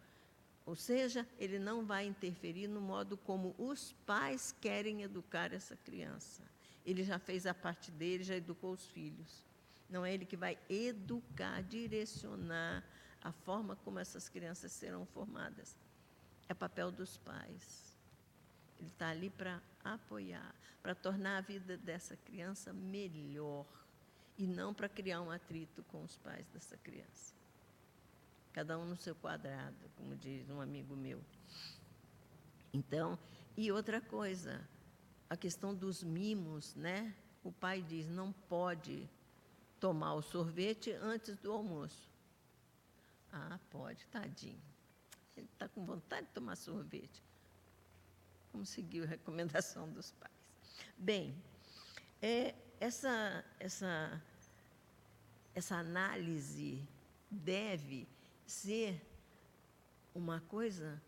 Ou 0.65 0.75
seja, 0.75 1.27
ele 1.39 1.57
não 1.57 1.85
vai 1.85 2.05
interferir 2.05 2.67
no 2.67 2.79
modo 2.79 3.17
como 3.17 3.55
os 3.57 3.93
pais 4.05 4.55
querem 4.61 5.01
educar 5.01 5.51
essa 5.53 5.75
criança. 5.75 6.43
Ele 6.85 7.03
já 7.03 7.17
fez 7.17 7.45
a 7.45 7.53
parte 7.53 7.91
dele, 7.91 8.23
já 8.23 8.35
educou 8.35 8.73
os 8.73 8.85
filhos. 8.87 9.43
Não 9.89 10.05
é 10.05 10.13
ele 10.13 10.25
que 10.25 10.37
vai 10.37 10.57
educar, 10.69 11.63
direcionar 11.63 12.83
a 13.21 13.31
forma 13.31 13.75
como 13.77 13.99
essas 13.99 14.29
crianças 14.29 14.71
serão 14.71 15.05
formadas. 15.07 15.75
É 16.47 16.53
papel 16.53 16.91
dos 16.91 17.17
pais. 17.17 17.88
Ele 18.79 18.89
está 18.89 19.09
ali 19.09 19.29
para 19.29 19.61
apoiar, 19.83 20.55
para 20.81 20.95
tornar 20.95 21.37
a 21.37 21.41
vida 21.41 21.77
dessa 21.77 22.15
criança 22.17 22.71
melhor 22.73 23.65
e 24.37 24.47
não 24.47 24.73
para 24.73 24.87
criar 24.87 25.21
um 25.21 25.29
atrito 25.29 25.83
com 25.83 26.03
os 26.03 26.17
pais 26.17 26.47
dessa 26.47 26.77
criança 26.77 27.39
cada 28.59 28.77
um 28.77 28.85
no 28.85 28.97
seu 28.97 29.15
quadrado, 29.15 29.89
como 29.95 30.15
diz 30.15 30.49
um 30.49 30.59
amigo 30.59 30.95
meu. 30.95 31.23
Então, 32.73 33.17
e 33.55 33.71
outra 33.71 34.01
coisa, 34.01 34.67
a 35.29 35.37
questão 35.37 35.73
dos 35.73 36.03
mimos, 36.03 36.75
né? 36.75 37.15
O 37.43 37.51
pai 37.51 37.81
diz: 37.81 38.09
não 38.09 38.31
pode 38.31 39.09
tomar 39.79 40.13
o 40.13 40.21
sorvete 40.21 40.91
antes 40.91 41.37
do 41.37 41.51
almoço. 41.51 42.09
Ah, 43.31 43.59
pode, 43.69 44.05
tadinho. 44.07 44.61
Ele 45.37 45.47
está 45.53 45.69
com 45.69 45.85
vontade 45.85 46.27
de 46.27 46.33
tomar 46.33 46.57
sorvete. 46.57 47.23
Vamos 48.51 48.69
seguir 48.69 49.03
a 49.03 49.07
recomendação 49.07 49.89
dos 49.91 50.11
pais. 50.11 50.33
Bem, 50.97 51.35
é, 52.21 52.55
essa, 52.79 53.43
essa, 53.59 54.21
essa 55.53 55.75
análise 55.75 56.81
deve 57.29 58.07
ser 58.45 59.01
uma 60.13 60.41
coisa 60.41 61.01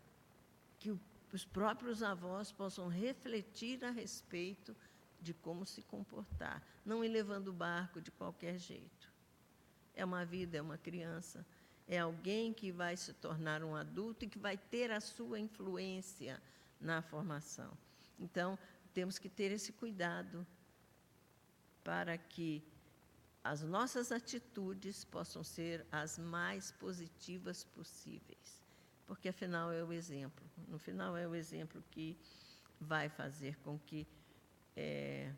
que 0.78 0.96
os 1.32 1.44
próprios 1.44 2.02
avós 2.02 2.52
possam 2.52 2.88
refletir 2.88 3.84
a 3.84 3.90
respeito 3.90 4.76
de 5.20 5.32
como 5.32 5.64
se 5.64 5.82
comportar, 5.82 6.62
não 6.84 7.04
ir 7.04 7.08
levando 7.08 7.48
o 7.48 7.52
barco 7.52 8.00
de 8.00 8.10
qualquer 8.10 8.58
jeito. 8.58 9.10
É 9.94 10.04
uma 10.04 10.24
vida, 10.24 10.58
é 10.58 10.62
uma 10.62 10.78
criança, 10.78 11.46
é 11.86 11.98
alguém 11.98 12.52
que 12.52 12.72
vai 12.72 12.96
se 12.96 13.12
tornar 13.12 13.62
um 13.62 13.76
adulto 13.76 14.24
e 14.24 14.28
que 14.28 14.38
vai 14.38 14.56
ter 14.56 14.90
a 14.90 15.00
sua 15.00 15.38
influência 15.38 16.40
na 16.82 17.00
formação. 17.00 17.72
Então, 18.18 18.58
temos 18.92 19.18
que 19.18 19.28
ter 19.28 19.50
esse 19.52 19.72
cuidado 19.72 20.46
para 21.82 22.18
que 22.18 22.62
as 23.42 23.62
nossas 23.62 24.12
atitudes 24.12 25.04
possam 25.04 25.42
ser 25.42 25.86
as 25.90 26.18
mais 26.18 26.70
positivas 26.72 27.64
possíveis. 27.64 28.62
Porque, 29.06 29.28
afinal, 29.28 29.72
é 29.72 29.82
o 29.82 29.92
exemplo. 29.92 30.44
No 30.68 30.78
final, 30.78 31.16
é 31.16 31.26
o 31.26 31.34
exemplo 31.34 31.82
que 31.90 32.16
vai 32.80 33.08
fazer 33.08 33.56
com 33.58 33.78
que 33.78 34.06
é, 34.76 35.32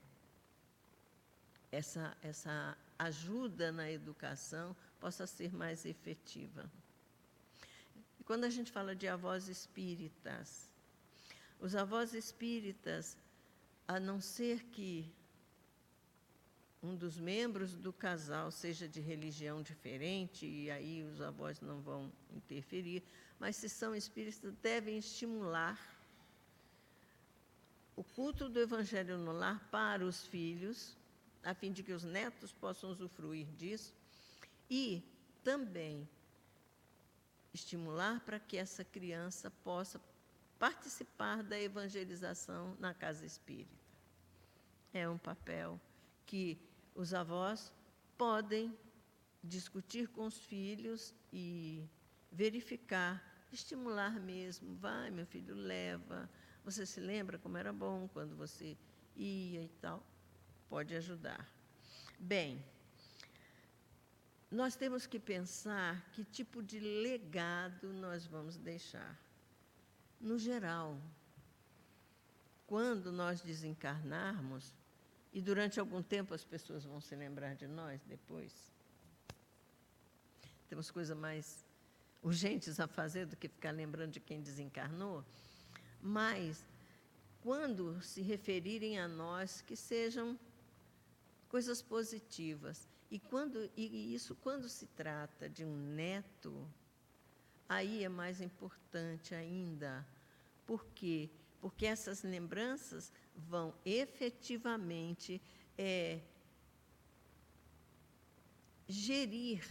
essa, 1.73 2.17
essa 2.23 2.77
ajuda 2.99 3.73
na 3.73 3.91
educação 3.91 4.77
possa 5.01 5.27
ser 5.27 5.53
mais 5.53 5.85
efetiva. 5.85 6.71
E 8.19 8.25
quando 8.25 8.45
a 8.45 8.51
gente 8.51 8.71
fala 8.71 8.95
de 8.95 9.09
avós 9.09 9.49
espíritas, 9.49 10.71
os 11.65 11.75
avós 11.75 12.13
espíritas, 12.13 13.17
a 13.89 13.99
não 13.99 14.21
ser 14.21 14.65
que 14.65 15.11
um 16.83 16.95
dos 16.95 17.19
membros 17.19 17.75
do 17.75 17.91
casal 17.91 18.51
seja 18.51 18.87
de 18.87 19.01
religião 19.01 19.63
diferente, 19.63 20.45
e 20.45 20.71
aí 20.71 21.03
os 21.03 21.23
avós 21.23 21.63
não 21.63 21.81
vão 21.81 22.13
interferir, 22.31 23.03
mas 23.41 23.57
se 23.57 23.71
são 23.71 23.97
espíritas, 23.97 24.53
devem 24.61 24.99
estimular 24.99 25.81
o 27.97 28.05
culto 28.05 28.47
do 28.47 28.61
Evangelho 28.61 29.17
no 29.17 29.33
lar 29.33 29.67
para 29.71 30.05
os 30.05 30.27
filhos, 30.27 30.95
a 31.43 31.55
fim 31.55 31.73
de 31.73 31.83
que 31.83 31.93
os 31.95 32.05
netos 32.05 32.53
possam 32.53 32.91
usufruir 32.91 33.47
disso, 33.57 33.95
e 34.69 35.03
também 35.43 36.07
estimular 37.55 38.21
para 38.21 38.39
que 38.39 38.59
essa 38.59 38.85
criança 38.85 39.51
possa 39.51 39.99
participar 40.65 41.43
da 41.43 41.61
evangelização 41.61 42.75
na 42.81 42.95
casa 42.95 43.27
espírita. 43.27 43.85
É 44.95 45.07
um 45.07 45.19
papel 45.19 45.79
que 46.25 46.59
os 46.95 47.13
avós 47.13 47.71
podem 48.17 48.75
discutir 49.43 50.09
com 50.09 50.25
os 50.25 50.39
filhos 50.39 51.15
e 51.31 51.87
verificar, 52.33 53.23
estimular 53.53 54.19
mesmo. 54.19 54.75
Vai, 54.77 55.11
meu 55.11 55.27
filho, 55.27 55.55
leva. 55.55 56.31
Você 56.65 56.87
se 56.87 56.99
lembra 56.99 57.37
como 57.39 57.59
era 57.59 57.71
bom 57.71 58.09
quando 58.09 58.35
você 58.35 58.75
ia 59.15 59.65
e 59.65 59.69
tal? 59.83 60.03
Pode 60.71 60.97
ajudar. 60.97 61.47
Bem, 62.19 62.65
nós 64.51 64.77
temos 64.77 65.07
que 65.07 65.21
pensar 65.21 66.11
que 66.13 66.25
tipo 66.25 66.63
de 66.63 66.81
legado 66.81 67.93
nós 67.93 68.25
vamos 68.25 68.57
deixar. 68.57 69.23
No 70.25 70.39
geral, 70.39 70.99
quando 72.67 73.13
nós 73.13 73.43
desencarnarmos, 73.43 74.73
e 75.35 75.43
durante 75.43 75.79
algum 75.79 76.03
tempo 76.03 76.33
as 76.33 76.43
pessoas 76.43 76.83
vão 76.83 76.99
se 76.99 77.15
lembrar 77.15 77.55
de 77.55 77.67
nós 77.67 78.03
depois. 78.07 78.73
Temos 80.67 80.91
coisas 80.91 81.15
mais 81.15 81.63
urgentes 82.23 82.81
a 82.81 82.87
fazer 82.87 83.27
do 83.27 83.37
que 83.37 83.49
ficar 83.49 83.73
lembrando 83.73 84.13
de 84.13 84.21
quem 84.21 84.41
desencarnou. 84.41 85.23
Mas, 86.01 86.67
quando 87.43 88.01
se 88.01 88.23
referirem 88.23 88.99
a 88.99 89.07
nós, 89.07 89.61
que 89.61 89.77
sejam 89.77 90.41
coisas 91.51 91.83
positivas. 91.83 92.89
E, 93.11 93.19
quando, 93.19 93.71
e 93.77 94.15
isso, 94.15 94.35
quando 94.37 94.71
se 94.71 94.87
trata 94.87 95.51
de 95.51 95.67
um 95.67 95.77
neto, 95.77 96.67
aí 97.69 98.03
é 98.03 98.09
mais 98.09 98.41
importante 98.41 99.35
ainda. 99.35 100.14
Por 100.67 100.87
quê? 100.95 101.31
Porque 101.61 101.87
essas 101.87 102.23
lembranças 102.23 103.13
vão 103.35 103.75
efetivamente 103.85 105.41
é, 105.77 106.21
gerir 108.89 109.67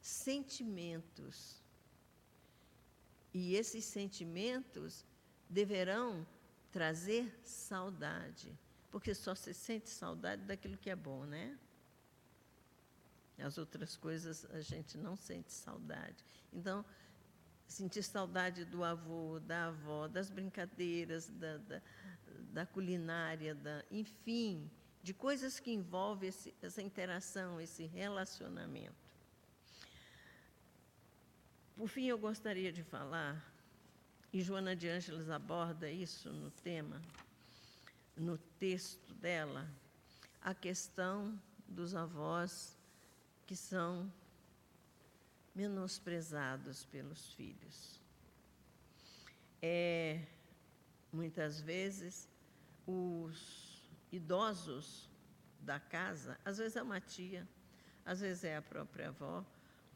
sentimentos. 0.00 1.60
E 3.32 3.54
esses 3.54 3.84
sentimentos 3.84 5.04
deverão 5.48 6.26
trazer 6.72 7.32
saudade, 7.42 8.56
porque 8.90 9.14
só 9.14 9.34
se 9.34 9.52
sente 9.52 9.88
saudade 9.90 10.42
daquilo 10.42 10.76
que 10.76 10.90
é 10.90 10.96
bom, 10.96 11.24
né? 11.24 11.58
As 13.38 13.56
outras 13.56 13.96
coisas 13.96 14.44
a 14.50 14.60
gente 14.60 14.98
não 14.98 15.16
sente 15.16 15.52
saudade. 15.52 16.24
Então, 16.52 16.84
sentir 17.70 18.02
saudade 18.02 18.64
do 18.64 18.82
avô, 18.82 19.38
da 19.40 19.68
avó, 19.68 20.08
das 20.08 20.28
brincadeiras, 20.28 21.28
da, 21.30 21.56
da, 21.58 21.82
da 22.52 22.66
culinária, 22.66 23.54
da, 23.54 23.84
enfim, 23.90 24.68
de 25.02 25.14
coisas 25.14 25.60
que 25.60 25.72
envolvem 25.72 26.28
esse, 26.28 26.52
essa 26.60 26.82
interação, 26.82 27.60
esse 27.60 27.86
relacionamento. 27.86 28.94
Por 31.76 31.88
fim, 31.88 32.06
eu 32.06 32.18
gostaria 32.18 32.72
de 32.72 32.82
falar, 32.82 33.42
e 34.32 34.42
Joana 34.42 34.74
de 34.74 34.88
Ângeles 34.88 35.30
aborda 35.30 35.88
isso 35.88 36.30
no 36.30 36.50
tema, 36.50 37.00
no 38.16 38.36
texto 38.36 39.14
dela, 39.14 39.66
a 40.42 40.52
questão 40.52 41.40
dos 41.68 41.94
avós 41.94 42.76
que 43.46 43.54
são 43.54 44.12
menosprezados 45.54 46.84
pelos 46.86 47.32
filhos. 47.34 48.00
É, 49.62 50.26
muitas 51.12 51.60
vezes, 51.60 52.28
os 52.86 53.88
idosos 54.10 55.08
da 55.60 55.78
casa, 55.78 56.38
às 56.44 56.58
vezes 56.58 56.76
é 56.76 56.82
uma 56.82 57.00
tia, 57.00 57.46
às 58.04 58.20
vezes 58.20 58.44
é 58.44 58.56
a 58.56 58.62
própria 58.62 59.08
avó, 59.08 59.44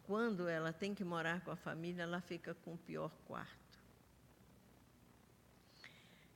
quando 0.04 0.46
ela 0.46 0.72
tem 0.72 0.94
que 0.94 1.02
morar 1.02 1.40
com 1.42 1.50
a 1.50 1.56
família, 1.56 2.02
ela 2.02 2.20
fica 2.20 2.54
com 2.54 2.74
o 2.74 2.78
pior 2.78 3.10
quarto. 3.26 3.78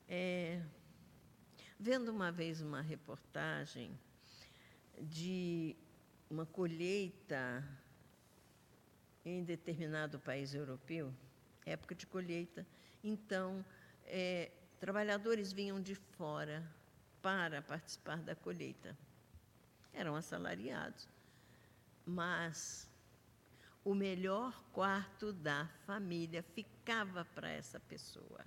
É, 0.09 0.63
vendo 1.79 2.09
uma 2.09 2.33
vez 2.33 2.63
uma 2.63 2.81
reportagem 2.81 3.99
de 4.99 5.77
uma 6.31 6.47
colheita 6.47 7.63
em 9.29 9.45
determinado 9.45 10.19
país 10.19 10.55
europeu, 10.55 11.13
época 11.67 11.95
de 11.95 12.07
colheita, 12.07 12.67
então 13.03 13.65
é, 14.05 14.51
trabalhadores 14.81 15.53
vinham 15.53 15.81
de 15.81 15.95
fora 15.95 16.65
para 17.21 17.61
participar 17.63 18.19
da 18.19 18.35
colheita. 18.35 18.97
Eram 19.93 20.15
assalariados, 20.15 21.09
mas 22.07 22.89
o 23.85 23.95
melhor 23.95 24.63
quarto 24.73 25.33
da 25.33 25.67
família 25.87 26.43
ficava 26.43 27.25
para 27.25 27.51
essa 27.51 27.81
pessoa. 27.81 28.45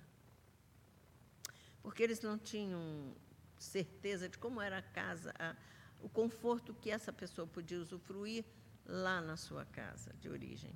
Porque 1.82 2.02
eles 2.02 2.20
não 2.20 2.38
tinham 2.38 3.14
certeza 3.58 4.28
de 4.28 4.38
como 4.38 4.60
era 4.60 4.78
a 4.78 4.82
casa, 4.82 5.34
a, 5.38 5.54
o 6.00 6.08
conforto 6.08 6.74
que 6.74 6.90
essa 6.90 7.12
pessoa 7.12 7.46
podia 7.46 7.80
usufruir 7.80 8.44
lá 8.86 9.20
na 9.20 9.36
sua 9.36 9.64
casa 9.64 10.12
de 10.20 10.28
origem. 10.28 10.74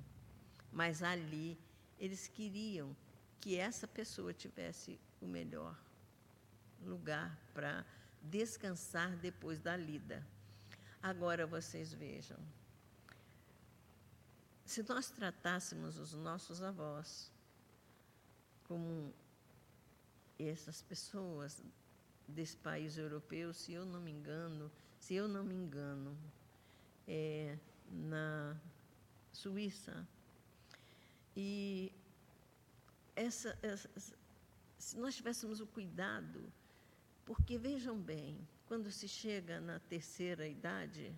Mas 0.71 1.03
ali 1.03 1.57
eles 1.99 2.27
queriam 2.27 2.95
que 3.39 3.57
essa 3.57 3.87
pessoa 3.87 4.33
tivesse 4.33 4.99
o 5.21 5.27
melhor 5.27 5.77
lugar 6.81 7.37
para 7.53 7.85
descansar 8.21 9.15
depois 9.17 9.59
da 9.59 9.75
lida. 9.75 10.25
Agora 11.01 11.45
vocês 11.45 11.93
vejam, 11.93 12.37
se 14.65 14.83
nós 14.83 15.09
tratássemos 15.09 15.97
os 15.97 16.13
nossos 16.13 16.61
avós 16.61 17.31
como 18.65 19.13
essas 20.37 20.81
pessoas 20.81 21.63
desse 22.27 22.57
país 22.57 22.97
europeu, 22.97 23.53
se 23.53 23.71
eu 23.71 23.85
não 23.85 24.01
me 24.01 24.11
engano, 24.11 24.69
se 24.99 25.13
eu 25.15 25.27
não 25.27 25.43
me 25.43 25.55
engano, 25.55 26.17
é, 27.07 27.57
na 27.89 28.59
Suíça, 29.31 30.07
e 31.35 31.91
essa, 33.15 33.57
essa, 33.61 33.89
se 34.77 34.97
nós 34.97 35.15
tivéssemos 35.15 35.59
o 35.59 35.67
cuidado, 35.67 36.51
porque 37.25 37.57
vejam 37.57 37.97
bem, 37.99 38.47
quando 38.67 38.91
se 38.91 39.07
chega 39.07 39.59
na 39.59 39.79
terceira 39.79 40.47
idade, 40.47 41.13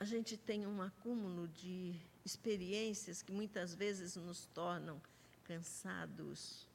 a 0.00 0.04
gente 0.04 0.36
tem 0.36 0.66
um 0.66 0.80
acúmulo 0.82 1.46
de 1.48 1.94
experiências 2.24 3.22
que 3.22 3.32
muitas 3.32 3.74
vezes 3.74 4.16
nos 4.16 4.46
tornam 4.46 5.00
cansados, 5.44 6.66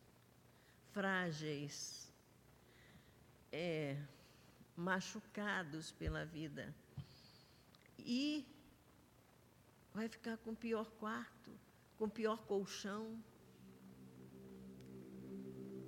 frágeis, 0.92 2.12
é, 3.52 3.98
machucados 4.76 5.92
pela 5.92 6.26
vida. 6.26 6.74
E 7.98 8.46
vai 9.98 10.08
ficar 10.08 10.38
com 10.38 10.52
o 10.52 10.56
pior 10.56 10.92
quarto, 10.92 11.52
com 11.98 12.06
o 12.06 12.10
pior 12.10 12.46
colchão. 12.46 13.20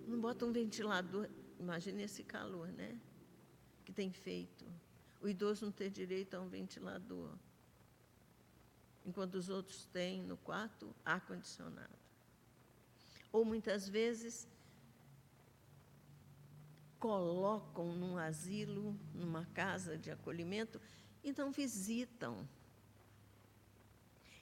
Não 0.07 0.19
bota 0.19 0.47
um 0.47 0.51
ventilador, 0.51 1.29
imagine 1.59 2.01
esse 2.01 2.23
calor, 2.23 2.69
né? 2.69 2.99
Que 3.85 3.93
tem 3.93 4.11
feito. 4.11 4.65
O 5.21 5.29
idoso 5.29 5.65
não 5.65 5.71
ter 5.71 5.91
direito 5.91 6.33
a 6.33 6.39
um 6.39 6.49
ventilador 6.49 7.37
enquanto 9.05 9.35
os 9.35 9.47
outros 9.47 9.85
têm 9.85 10.23
no 10.23 10.37
quarto 10.37 10.93
ar-condicionado. 11.05 11.99
Ou 13.31 13.45
muitas 13.45 13.87
vezes 13.87 14.47
colocam 16.99 17.95
num 17.95 18.17
asilo, 18.17 18.99
numa 19.13 19.45
casa 19.45 19.95
de 19.99 20.09
acolhimento 20.09 20.81
e 21.23 21.31
não 21.31 21.51
visitam. 21.51 22.47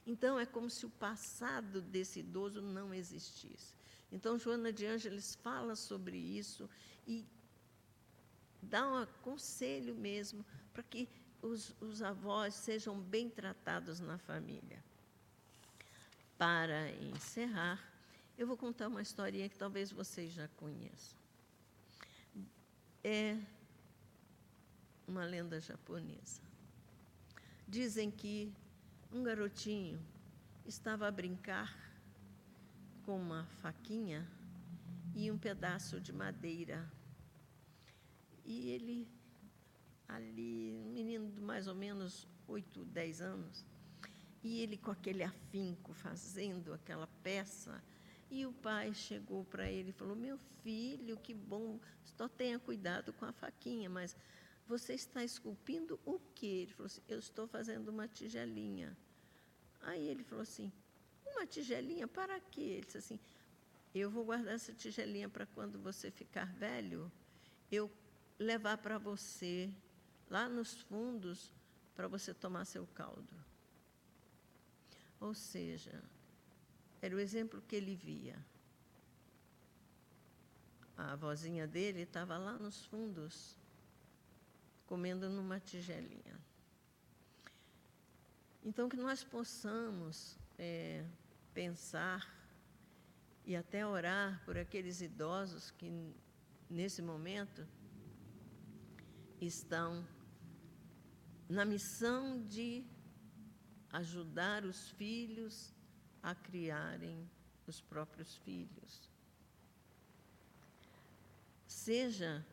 Então 0.08 0.40
é 0.40 0.46
como 0.46 0.70
se 0.70 0.86
o 0.86 0.90
passado 0.90 1.82
desse 1.82 2.20
idoso 2.20 2.62
não 2.62 2.94
existisse. 2.94 3.74
Então 4.10 4.38
Joana 4.38 4.72
de 4.72 4.86
Ângeles 4.86 5.34
fala 5.42 5.76
sobre 5.76 6.16
isso 6.16 6.66
e 7.06 7.26
dá 8.62 8.88
um 8.90 9.04
conselho 9.20 9.94
mesmo 9.94 10.42
para 10.72 10.82
que 10.82 11.06
os, 11.42 11.76
os 11.78 12.00
avós 12.00 12.54
sejam 12.54 12.98
bem 12.98 13.28
tratados 13.28 14.00
na 14.00 14.16
família. 14.16 14.82
Para 16.38 16.90
encerrar, 16.92 17.78
eu 18.38 18.46
vou 18.46 18.56
contar 18.56 18.88
uma 18.88 19.02
historinha 19.02 19.46
que 19.46 19.58
talvez 19.58 19.92
vocês 19.92 20.32
já 20.32 20.48
conheçam. 20.56 21.18
É 23.04 23.36
uma 25.06 25.26
lenda 25.26 25.60
japonesa. 25.60 26.40
Dizem 27.66 28.10
que 28.10 28.50
um 29.12 29.22
garotinho 29.22 29.98
estava 30.66 31.08
a 31.08 31.10
brincar 31.10 31.74
com 33.04 33.18
uma 33.18 33.44
faquinha 33.62 34.26
e 35.14 35.30
um 35.30 35.38
pedaço 35.38 36.00
de 36.00 36.12
madeira. 36.12 36.86
E 38.44 38.70
ele 38.70 39.08
ali, 40.06 40.72
um 40.74 40.92
menino 40.92 41.30
de 41.30 41.40
mais 41.40 41.66
ou 41.66 41.74
menos 41.74 42.26
8, 42.46 42.84
10 42.84 43.20
anos, 43.20 43.64
e 44.42 44.60
ele 44.60 44.76
com 44.76 44.90
aquele 44.90 45.22
afinco 45.22 45.92
fazendo 45.92 46.72
aquela 46.72 47.06
peça, 47.22 47.82
e 48.30 48.44
o 48.44 48.52
pai 48.52 48.92
chegou 48.92 49.44
para 49.44 49.70
ele 49.70 49.90
e 49.90 49.92
falou: 49.92 50.14
Meu 50.14 50.38
filho, 50.62 51.16
que 51.16 51.32
bom, 51.32 51.80
só 52.04 52.28
tenha 52.28 52.58
cuidado 52.58 53.12
com 53.14 53.24
a 53.24 53.32
faquinha, 53.32 53.88
mas 53.88 54.14
você 54.68 54.92
está 54.92 55.24
esculpindo 55.24 55.98
o 56.04 56.20
quê? 56.34 56.46
Ele 56.46 56.72
falou 56.74 56.86
assim: 56.86 57.02
Eu 57.08 57.18
estou 57.18 57.48
fazendo 57.48 57.88
uma 57.88 58.06
tigelinha. 58.06 58.96
Aí 59.80 60.06
ele 60.06 60.22
falou 60.22 60.42
assim: 60.42 60.70
Uma 61.26 61.46
tigelinha 61.46 62.06
para 62.06 62.38
quê? 62.38 62.60
Ele 62.60 62.84
disse 62.84 62.98
assim: 62.98 63.20
Eu 63.94 64.10
vou 64.10 64.26
guardar 64.26 64.54
essa 64.54 64.74
tigelinha 64.74 65.28
para 65.28 65.46
quando 65.46 65.78
você 65.78 66.10
ficar 66.10 66.52
velho, 66.54 67.10
eu 67.72 67.90
levar 68.38 68.76
para 68.78 68.98
você 68.98 69.72
lá 70.28 70.48
nos 70.48 70.82
fundos 70.82 71.52
para 71.96 72.06
você 72.06 72.34
tomar 72.34 72.64
seu 72.66 72.86
caldo. 72.88 73.34
Ou 75.18 75.34
seja, 75.34 76.04
era 77.00 77.16
o 77.16 77.18
exemplo 77.18 77.62
que 77.62 77.74
ele 77.74 77.96
via. 77.96 78.38
A 80.96 81.16
vozinha 81.16 81.66
dele 81.66 82.02
estava 82.02 82.36
lá 82.36 82.58
nos 82.58 82.84
fundos, 82.86 83.57
comendo 84.88 85.28
numa 85.28 85.60
tigelinha. 85.60 86.40
Então, 88.64 88.88
que 88.88 88.96
nós 88.96 89.22
possamos 89.22 90.38
é, 90.58 91.04
pensar 91.52 92.26
e 93.44 93.54
até 93.54 93.86
orar 93.86 94.42
por 94.46 94.56
aqueles 94.56 95.02
idosos 95.02 95.70
que, 95.72 95.90
nesse 96.70 97.02
momento, 97.02 97.68
estão 99.40 100.06
na 101.48 101.66
missão 101.66 102.42
de 102.46 102.84
ajudar 103.92 104.64
os 104.64 104.90
filhos 104.92 105.72
a 106.22 106.34
criarem 106.34 107.30
os 107.66 107.80
próprios 107.80 108.36
filhos. 108.38 109.10
Seja 111.66 112.44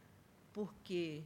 porque 0.54 1.26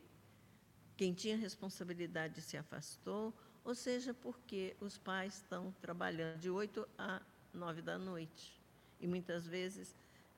quem 0.99 1.13
tinha 1.13 1.37
responsabilidade 1.37 2.41
se 2.41 2.57
afastou, 2.57 3.33
ou 3.63 3.73
seja 3.73 4.13
porque 4.13 4.75
os 4.81 4.97
pais 4.97 5.35
estão 5.35 5.73
trabalhando 5.79 6.37
de 6.39 6.49
8 6.49 6.85
a 6.97 7.21
9 7.53 7.81
da 7.81 7.97
noite 7.97 8.59
e 8.99 9.07
muitas 9.07 9.47
vezes 9.47 9.95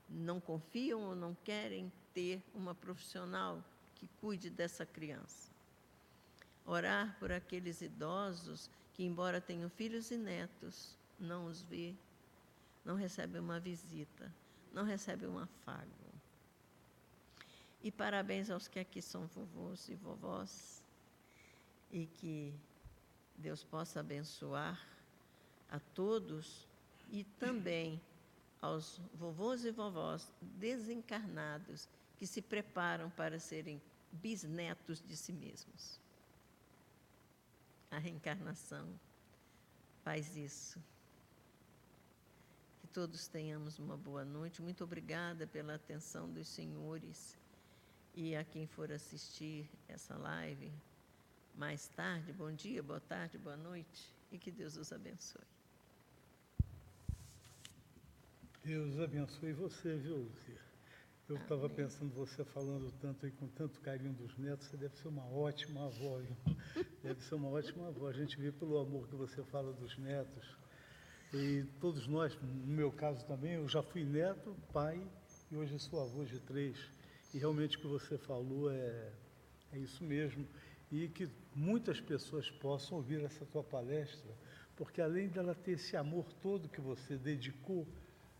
não 0.08 0.39
confiam 0.39 1.02
ou 1.02 1.15
não 1.15 1.34
querem 1.43 1.91
ter 2.13 2.43
uma 2.54 2.76
profissional 2.76 3.63
que 3.95 4.08
cuide 4.19 4.52
dessa 4.52 4.86
criança. 4.86 5.50
Orar 6.63 7.17
por 7.17 7.32
aqueles 7.32 7.82
idosos 7.82 8.69
que, 8.93 9.04
embora 9.04 9.41
tenham 9.41 9.67
filhos 9.67 10.12
e 10.12 10.15
netos, 10.15 10.95
não 11.19 11.47
os 11.47 11.63
vê, 11.63 11.95
não 12.86 12.93
recebe 12.93 13.39
uma 13.39 13.60
visita, 13.60 14.32
não 14.71 14.84
recebe 14.84 15.26
um 15.26 15.39
afago. 15.39 16.00
E 17.84 17.91
parabéns 17.91 18.50
aos 18.50 18.67
que 18.67 18.80
aqui 18.80 19.02
são 19.02 19.26
vovôs 19.28 19.89
e 19.89 19.96
vovós, 19.96 20.84
e 21.91 22.06
que 22.06 22.54
Deus 23.36 23.63
possa 23.63 24.00
abençoar 24.02 24.80
a 25.70 25.80
todos 25.80 26.67
e 27.10 27.24
também 27.24 28.00
aos 28.62 29.02
vovôs 29.15 29.65
e 29.65 29.72
vovós 29.72 30.32
desencarnados 30.41 31.89
que 32.17 32.28
se 32.28 32.41
preparam 32.41 33.10
para 33.10 33.39
serem 33.39 33.82
bisnetos 34.12 35.02
de 35.02 35.17
si 35.17 35.34
mesmos. 35.34 36.00
A 37.89 37.98
reencarnação 37.98 38.88
faz 40.04 40.38
isso. 40.38 40.80
Que 42.80 42.88
todos 42.88 43.28
tenhamos 43.28 43.80
uma 43.80 43.98
boa 43.98 44.24
noite. 44.24 44.62
Muito 44.62 44.84
obrigada 44.84 45.48
pela 45.48 45.76
atenção 45.76 46.32
dos 46.32 46.48
senhores 46.48 47.36
e 48.13 48.36
a 48.36 48.43
quem 48.43 48.67
for 48.67 48.91
assistir 48.91 49.69
essa 49.88 50.17
live 50.17 50.71
mais 51.56 51.88
tarde. 51.89 52.32
Bom 52.34 52.52
dia, 52.52 52.82
boa 52.84 53.00
tarde, 53.00 53.38
boa 53.38 53.58
noite 53.58 54.13
e 54.32 54.38
que 54.38 54.52
Deus 54.52 54.78
os 54.78 54.91
abençoe. 54.91 55.41
Deus 58.63 59.00
abençoe 59.00 59.54
você, 59.54 59.95
viu, 59.95 60.17
Luzia? 60.17 60.62
Eu 61.28 61.38
estava 61.38 61.69
pensando, 61.69 62.13
você 62.13 62.43
falando 62.43 62.91
tanto 63.00 63.26
e 63.26 63.32
com 63.32 63.47
tanto 63.47 63.80
carinho 63.80 64.13
dos 64.13 64.38
netos, 64.38 64.67
você 64.67 64.78
deve 64.78 64.97
ser 64.97 65.08
uma 65.08 65.26
ótima 65.26 65.86
avó, 65.86 66.19
viu? 66.19 66.86
Deve 67.02 67.21
ser 67.24 67.36
uma 67.36 67.47
ótima 67.47 67.88
avó. 67.88 68.10
A 68.10 68.13
gente 68.13 68.38
vê 68.38 68.52
pelo 68.52 68.78
amor 68.78 69.08
que 69.08 69.15
você 69.15 69.41
fala 69.45 69.71
dos 69.74 69.97
netos. 69.97 70.58
E 71.34 71.63
todos 71.80 72.06
nós, 72.06 72.36
no 72.41 72.67
meu 72.67 72.91
caso 72.91 73.26
também, 73.26 73.54
eu 73.54 73.67
já 73.67 73.82
fui 73.82 74.04
neto, 74.04 74.56
pai 74.74 75.02
e 75.50 75.56
hoje 75.56 75.80
sou 75.80 76.02
avô 76.02 76.26
de 76.26 76.39
três. 76.41 76.78
E 77.34 77.38
realmente 77.38 77.78
o 77.78 77.82
que 77.82 77.88
você 77.88 78.17
falou 78.17 78.72
é, 78.72 79.12
é 79.72 79.78
isso 79.78 80.04
mesmo. 80.04 80.48
E 80.91 81.08
que 81.08 81.30
muitas 81.56 82.02
pessoas 82.02 82.50
possam 82.50 82.98
ouvir 82.98 83.24
essa 83.24 83.46
tua 83.46 83.63
palestra, 83.63 84.32
porque 84.76 85.02
além 85.02 85.30
dela 85.30 85.56
ter 85.56 85.74
esse 85.74 85.96
amor 85.96 86.26
todo 86.41 86.67
que 86.67 86.82
você 86.82 87.15
dedicou 87.15 87.88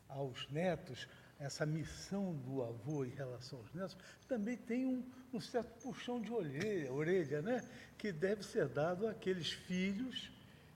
aos 0.10 0.50
netos, 0.50 1.08
essa 1.40 1.66
missão 1.66 2.36
do 2.36 2.62
avô 2.62 3.06
em 3.06 3.10
relação 3.10 3.60
aos 3.60 3.74
netos, 3.74 3.98
também 4.28 4.58
tem 4.58 4.86
um, 4.86 5.04
um 5.34 5.40
certo 5.40 5.82
puxão 5.82 6.22
de 6.22 6.32
orelha, 6.32 6.92
orelha, 6.92 7.42
né? 7.42 7.68
que 7.98 8.12
deve 8.12 8.44
ser 8.44 8.68
dado 8.68 9.08
àqueles 9.08 9.52
filhos 9.52 10.32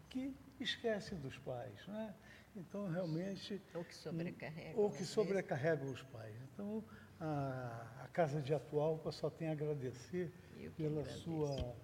que 0.10 0.34
esquecem 0.60 1.20
dos 1.20 1.38
pais. 1.38 1.86
Né? 1.88 2.16
Então, 2.56 2.90
realmente. 2.90 3.62
Ou 3.74 3.84
que 3.84 3.96
sobrecarregam. 3.96 4.82
Ou 4.82 4.92
que 4.92 5.06
sobrecarregam 5.06 5.92
os 5.92 6.02
pais. 6.04 6.36
Então, 6.54 6.84
a, 7.26 8.04
a 8.04 8.08
Casa 8.10 8.42
de 8.42 8.54
Atual 8.54 9.02
só 9.12 9.30
tem 9.30 9.50
a 9.50 9.52
agradecer 9.52 10.32
pela 10.78 11.04
sua, 11.06 11.76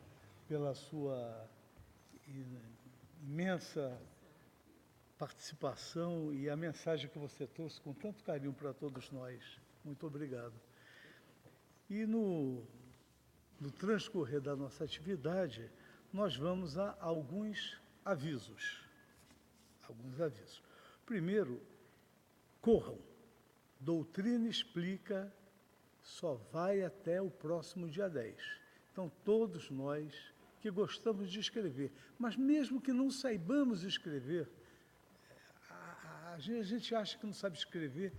pela 0.47 0.73
sua 0.75 1.49
imensa 3.23 3.99
participação 5.17 6.33
e 6.33 6.49
a 6.49 6.55
mensagem 6.55 7.09
que 7.09 7.17
você 7.17 7.45
trouxe 7.45 7.79
com 7.81 7.93
tanto 7.93 8.23
carinho 8.23 8.53
para 8.53 8.73
todos 8.73 9.11
nós. 9.11 9.59
Muito 9.83 10.05
obrigado. 10.05 10.53
E 11.89 12.05
no, 12.05 12.63
no 13.59 13.71
transcorrer 13.71 14.41
da 14.41 14.55
nossa 14.55 14.83
atividade, 14.83 15.69
nós 16.13 16.35
vamos 16.35 16.77
a 16.77 16.97
alguns 16.99 17.79
avisos. 18.05 18.83
Alguns 19.87 20.21
avisos. 20.21 20.63
Primeiro, 21.05 21.61
corram. 22.61 23.10
Doutrina 23.81 24.47
explica 24.47 25.33
só 26.01 26.35
vai 26.51 26.83
até 26.83 27.21
o 27.21 27.29
próximo 27.29 27.89
dia 27.89 28.07
10. 28.07 28.37
Então, 28.91 29.11
todos 29.25 29.69
nós 29.69 30.13
que 30.59 30.69
gostamos 30.69 31.31
de 31.31 31.39
escrever, 31.39 31.91
mas 32.19 32.35
mesmo 32.35 32.79
que 32.79 32.93
não 32.93 33.09
saibamos 33.09 33.83
escrever, 33.83 34.47
a 36.33 36.37
gente 36.39 36.93
acha 36.93 37.17
que 37.17 37.25
não 37.25 37.33
sabe 37.33 37.57
escrever 37.57 38.13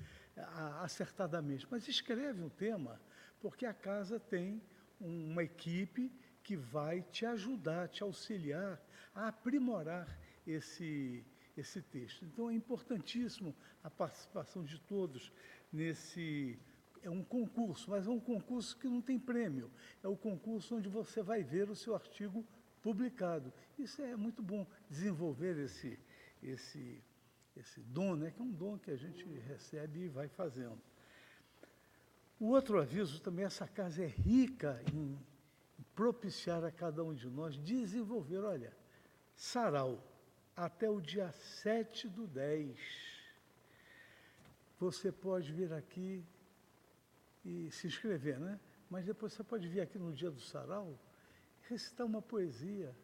acertadamente, 0.81 1.67
mas 1.71 1.87
escreve 1.87 2.43
um 2.43 2.49
tema, 2.49 3.01
porque 3.41 3.65
a 3.65 3.73
casa 3.73 4.19
tem 4.19 4.61
uma 5.01 5.45
equipe 5.45 6.13
que 6.43 6.57
vai 6.57 7.03
te 7.03 7.25
ajudar, 7.25 7.89
te 7.89 8.03
auxiliar 8.03 8.81
a 9.15 9.29
aprimorar 9.29 10.19
esse, 10.45 11.25
esse 11.57 11.83
texto. 11.83 12.25
Então 12.25 12.51
é 12.51 12.55
importantíssimo 12.55 13.55
a 13.83 13.91
participação 13.91 14.65
de 14.65 14.79
todos 14.81 15.33
nesse. 15.73 16.59
É 17.03 17.11
um 17.11 17.25
concurso, 17.25 17.91
mas 17.91 18.07
é 18.07 18.11
um 18.11 18.21
concurso 18.21 18.77
que 18.79 18.87
não 18.87 19.03
tem 19.03 19.19
prêmio. 19.19 19.71
É 20.03 20.09
o 20.09 20.17
concurso 20.17 20.77
onde 20.77 20.89
você 20.89 21.21
vai 21.21 21.43
ver 21.43 21.69
o 21.69 21.75
seu 21.75 21.95
artigo 21.95 22.47
publicado. 22.81 23.53
Isso 23.77 24.01
é 24.03 24.15
muito 24.15 24.41
bom, 24.41 24.65
desenvolver 24.89 25.59
esse, 25.59 25.99
esse 26.41 27.03
esse 27.57 27.81
dom, 27.81 28.17
né, 28.17 28.31
que 28.31 28.41
é 28.41 28.45
um 28.45 28.51
dom 28.51 28.79
que 28.79 28.91
a 28.91 28.97
gente 28.97 29.25
recebe 29.41 30.05
e 30.05 30.09
vai 30.09 30.29
fazendo. 30.29 30.81
O 32.41 32.47
outro 32.47 32.81
aviso 32.81 33.21
também, 33.21 33.45
essa 33.45 33.69
casa 33.69 34.03
é 34.03 34.07
rica 34.07 34.83
em, 34.93 35.19
propiciar 35.95 36.65
a 36.65 36.71
cada 36.71 37.05
um 37.05 37.13
de 37.13 37.29
nós 37.29 37.57
desenvolver, 37.57 38.39
olha, 38.39 38.75
sarau, 39.35 40.03
até 40.57 40.89
o 40.89 41.01
dia 41.01 41.31
7 41.33 42.09
do 42.09 42.27
10. 42.27 42.79
Você 44.79 45.11
pode 45.13 45.53
vir 45.53 45.73
aqui 45.73 46.25
e 47.45 47.71
se 47.71 47.87
inscrever, 47.87 48.39
né? 48.39 48.59
Mas 48.91 49.05
depois 49.05 49.33
você 49.33 49.43
pode 49.43 49.69
vir 49.69 49.81
aqui 49.81 49.99
no 49.99 50.13
dia 50.13 50.31
do 50.31 50.41
sarau, 50.41 50.99
recitar 51.69 52.07
uma 52.07 52.21
poesia, 52.21 52.95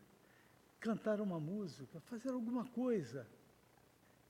cantar 0.80 1.20
uma 1.20 1.40
música, 1.40 2.00
fazer 2.00 2.30
alguma 2.30 2.64
coisa 2.66 3.26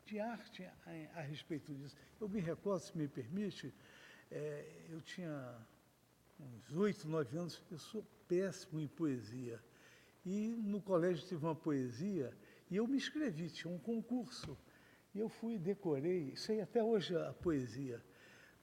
de 0.04 0.20
arte 0.20 0.64
a, 0.64 1.18
a, 1.18 1.20
respeito 1.20 1.74
disso. 1.74 1.96
Eu 2.20 2.28
me 2.28 2.40
recordo, 2.40 2.80
se 2.80 2.96
me 2.96 3.08
permite, 3.08 3.74
é, 4.30 4.86
eu 4.88 5.02
tinha 5.02 5.54
uns 6.40 6.76
oito, 6.76 7.08
nove 7.08 7.36
anos, 7.36 7.62
eu 7.70 7.78
sou 7.78 8.06
péssimo 8.26 8.80
em 8.80 8.86
poesia. 8.86 9.62
E 10.24 10.48
no 10.48 10.80
colégio 10.80 11.26
tive 11.26 11.44
uma 11.44 11.54
poesia 11.54 12.34
e 12.70 12.76
eu 12.76 12.86
me 12.86 12.96
inscrevi, 12.96 13.50
tinha 13.50 13.72
um 13.72 13.78
concurso. 13.78 14.56
E 15.14 15.18
eu 15.18 15.28
fui, 15.28 15.58
decorei, 15.58 16.36
sei 16.36 16.60
até 16.60 16.82
hoje 16.82 17.16
a 17.16 17.32
poesia, 17.32 18.02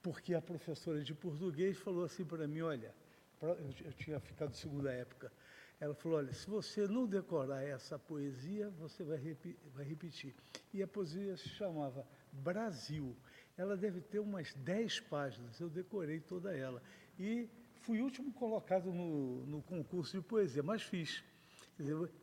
porque 0.02 0.34
a 0.34 0.40
professora 0.40 1.02
de 1.02 1.14
português 1.14 1.76
falou 1.76 2.04
assim 2.04 2.24
para 2.24 2.46
mim, 2.46 2.60
olha, 2.60 2.94
eu 3.42 3.92
tinha 3.92 4.18
ficado 4.20 4.54
segunda 4.54 4.92
época, 4.92 5.30
ela 5.78 5.94
falou: 5.94 6.18
olha, 6.18 6.32
se 6.32 6.48
você 6.48 6.86
não 6.86 7.06
decorar 7.06 7.62
essa 7.62 7.98
poesia, 7.98 8.70
você 8.70 9.04
vai, 9.04 9.18
repi 9.18 9.58
vai 9.74 9.84
repetir. 9.84 10.34
E 10.72 10.82
a 10.82 10.88
poesia 10.88 11.36
se 11.36 11.48
chamava 11.50 12.06
Brasil. 12.32 13.14
Ela 13.56 13.76
deve 13.76 14.00
ter 14.00 14.18
umas 14.18 14.54
10 14.54 15.00
páginas, 15.00 15.60
eu 15.60 15.68
decorei 15.68 16.20
toda 16.20 16.56
ela. 16.56 16.82
E 17.18 17.48
fui 17.82 18.00
último 18.00 18.32
colocado 18.32 18.92
no, 18.92 19.46
no 19.46 19.62
concurso 19.62 20.18
de 20.18 20.26
poesia, 20.26 20.62
mas 20.62 20.82
fiz. 20.82 21.22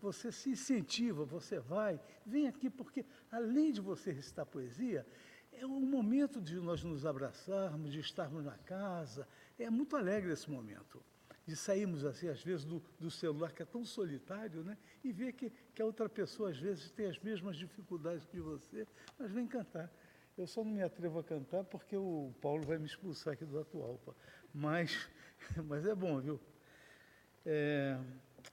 Você 0.01 0.32
se 0.32 0.49
incentiva, 0.49 1.24
você 1.26 1.60
vai, 1.60 1.99
vem 2.26 2.47
aqui, 2.47 2.70
porque 2.70 3.06
além 3.32 3.72
de 3.72 3.82
você 3.82 4.12
recitar 4.12 4.45
poesia, 4.45 5.06
é 5.51 5.66
um 5.66 5.80
momento 5.80 6.41
de 6.41 6.56
nós 6.56 6.84
nos 6.84 7.06
abraçarmos, 7.06 7.91
de 7.91 7.99
estarmos 7.99 8.43
na 8.43 8.58
casa. 8.58 9.28
É 9.60 9.70
muito 9.70 9.95
alegre 9.95 10.32
esse 10.32 10.49
momento. 10.49 11.04
de 11.45 11.58
sairmos 11.58 12.06
assim, 12.06 12.30
às 12.30 12.41
vezes, 12.41 12.64
do, 12.64 12.82
do, 12.97 13.12
celular, 13.12 13.51
que 13.51 13.62
é 13.62 13.66
tão 13.66 13.84
solitário, 13.84 14.64
né? 14.64 14.78
e 15.04 15.12
ver 15.12 15.34
que, 15.34 15.51
que 15.76 15.82
a 15.82 15.86
outra 15.86 16.08
pessoa, 16.08 16.49
às 16.49 16.58
vezes, 16.58 16.89
tem 16.91 17.06
as 17.06 17.20
mesmas 17.20 17.58
dificuldades 17.58 18.26
que 18.26 18.39
você, 18.39 18.88
mas 19.20 19.30
vem 19.30 19.45
cantar. 19.45 19.91
Eu 20.38 20.47
só 20.47 20.64
não 20.64 20.72
me 20.72 20.82
atrevo 20.82 21.20
a 21.20 21.24
cantar 21.24 21.66
porque 21.66 21.97
o 21.97 22.34
Paulo 22.41 22.66
vai 22.66 22.78
me 22.78 22.86
expulsar 22.86 23.34
aqui 23.34 23.45
do 23.45 23.60
Atualpa. 23.60 24.16
Mas, 24.54 25.10
mas 25.68 25.86
é 25.86 25.93
bom, 25.93 26.20
viu? 26.20 26.39
É, 27.45 27.99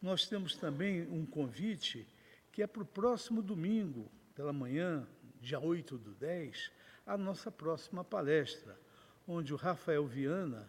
nós 0.00 0.26
temos 0.26 0.56
também 0.56 1.02
um 1.08 1.24
convite 1.26 2.06
que 2.52 2.62
é 2.62 2.66
para 2.66 2.82
o 2.82 2.86
próximo 2.86 3.42
domingo, 3.42 4.10
pela 4.34 4.52
manhã, 4.52 5.06
dia 5.40 5.60
8 5.60 5.96
do 5.98 6.12
10, 6.12 6.70
a 7.06 7.16
nossa 7.16 7.50
próxima 7.50 8.04
palestra, 8.04 8.78
onde 9.26 9.52
o 9.52 9.56
Rafael 9.56 10.06
Viana 10.06 10.68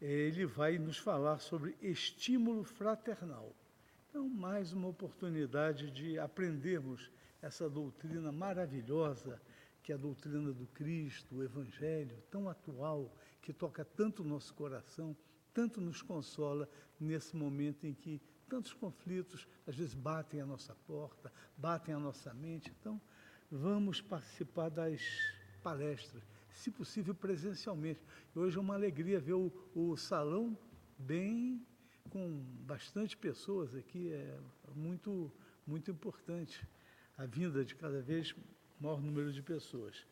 ele 0.00 0.46
vai 0.46 0.78
nos 0.78 0.98
falar 0.98 1.38
sobre 1.40 1.76
estímulo 1.82 2.64
fraternal. 2.64 3.54
Então, 4.08 4.28
mais 4.28 4.72
uma 4.72 4.88
oportunidade 4.88 5.90
de 5.90 6.18
aprendermos 6.18 7.10
essa 7.42 7.68
doutrina 7.68 8.32
maravilhosa, 8.32 9.40
que 9.82 9.92
é 9.92 9.94
a 9.94 9.98
doutrina 9.98 10.52
do 10.52 10.66
Cristo, 10.68 11.36
o 11.36 11.42
Evangelho, 11.42 12.16
tão 12.30 12.48
atual, 12.48 13.14
que 13.42 13.52
toca 13.52 13.84
tanto 13.84 14.22
o 14.22 14.26
nosso 14.26 14.54
coração, 14.54 15.16
tanto 15.52 15.80
nos 15.80 16.02
consola 16.02 16.68
nesse 17.00 17.36
momento 17.36 17.86
em 17.86 17.94
que 17.94 18.20
tantos 18.48 18.72
conflitos 18.72 19.46
às 19.66 19.76
vezes 19.76 19.94
batem 19.94 20.40
a 20.40 20.46
nossa 20.46 20.74
porta, 20.86 21.32
batem 21.56 21.94
a 21.94 21.98
nossa 21.98 22.32
mente. 22.32 22.72
Então, 22.80 23.00
vamos 23.50 24.00
participar 24.00 24.70
das 24.70 25.02
palestras, 25.62 26.22
se 26.52 26.70
possível 26.70 27.14
presencialmente. 27.14 28.00
Hoje 28.34 28.56
é 28.56 28.60
uma 28.60 28.74
alegria 28.74 29.20
ver 29.20 29.34
o, 29.34 29.52
o 29.74 29.96
salão 29.96 30.56
bem 30.98 31.64
com 32.10 32.42
bastante 32.66 33.16
pessoas 33.16 33.74
aqui, 33.74 34.12
é 34.12 34.40
muito 34.74 35.30
muito 35.68 35.90
importante 35.90 36.66
a 37.18 37.26
vinda 37.26 37.62
de 37.62 37.74
cada 37.74 38.00
vez 38.00 38.34
maior 38.80 39.02
número 39.02 39.30
de 39.30 39.42
pessoas. 39.42 40.06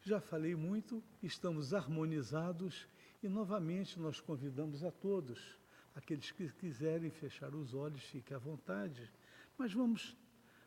Já 0.00 0.18
falei 0.18 0.56
muito, 0.56 1.02
estamos 1.22 1.74
harmonizados 1.74 2.88
e 3.22 3.28
novamente 3.28 4.00
nós 4.00 4.18
convidamos 4.18 4.82
a 4.82 4.90
todos, 4.90 5.57
aqueles 5.98 6.30
que 6.30 6.48
quiserem 6.52 7.10
fechar 7.10 7.52
os 7.52 7.74
olhos, 7.74 8.04
fiquem 8.04 8.36
à 8.36 8.38
vontade, 8.38 9.10
mas 9.58 9.72
vamos 9.72 10.16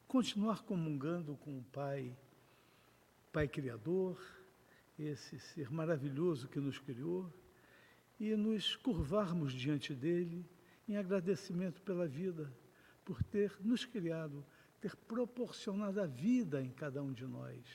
continuar 0.05 0.61
comungando 0.63 1.37
com 1.37 1.57
o 1.57 1.63
Pai, 1.63 2.13
Pai 3.31 3.47
Criador, 3.47 4.21
esse 4.99 5.39
ser 5.39 5.71
maravilhoso 5.71 6.49
que 6.49 6.59
nos 6.59 6.77
criou, 6.77 7.33
e 8.19 8.35
nos 8.35 8.75
curvarmos 8.75 9.53
diante 9.53 9.95
dele 9.95 10.45
em 10.85 10.97
agradecimento 10.97 11.81
pela 11.81 12.05
vida, 12.05 12.53
por 13.05 13.23
ter 13.23 13.55
nos 13.61 13.85
criado, 13.85 14.45
ter 14.81 14.97
proporcionado 14.97 16.01
a 16.01 16.05
vida 16.05 16.61
em 16.61 16.69
cada 16.69 17.01
um 17.01 17.13
de 17.13 17.25
nós, 17.25 17.65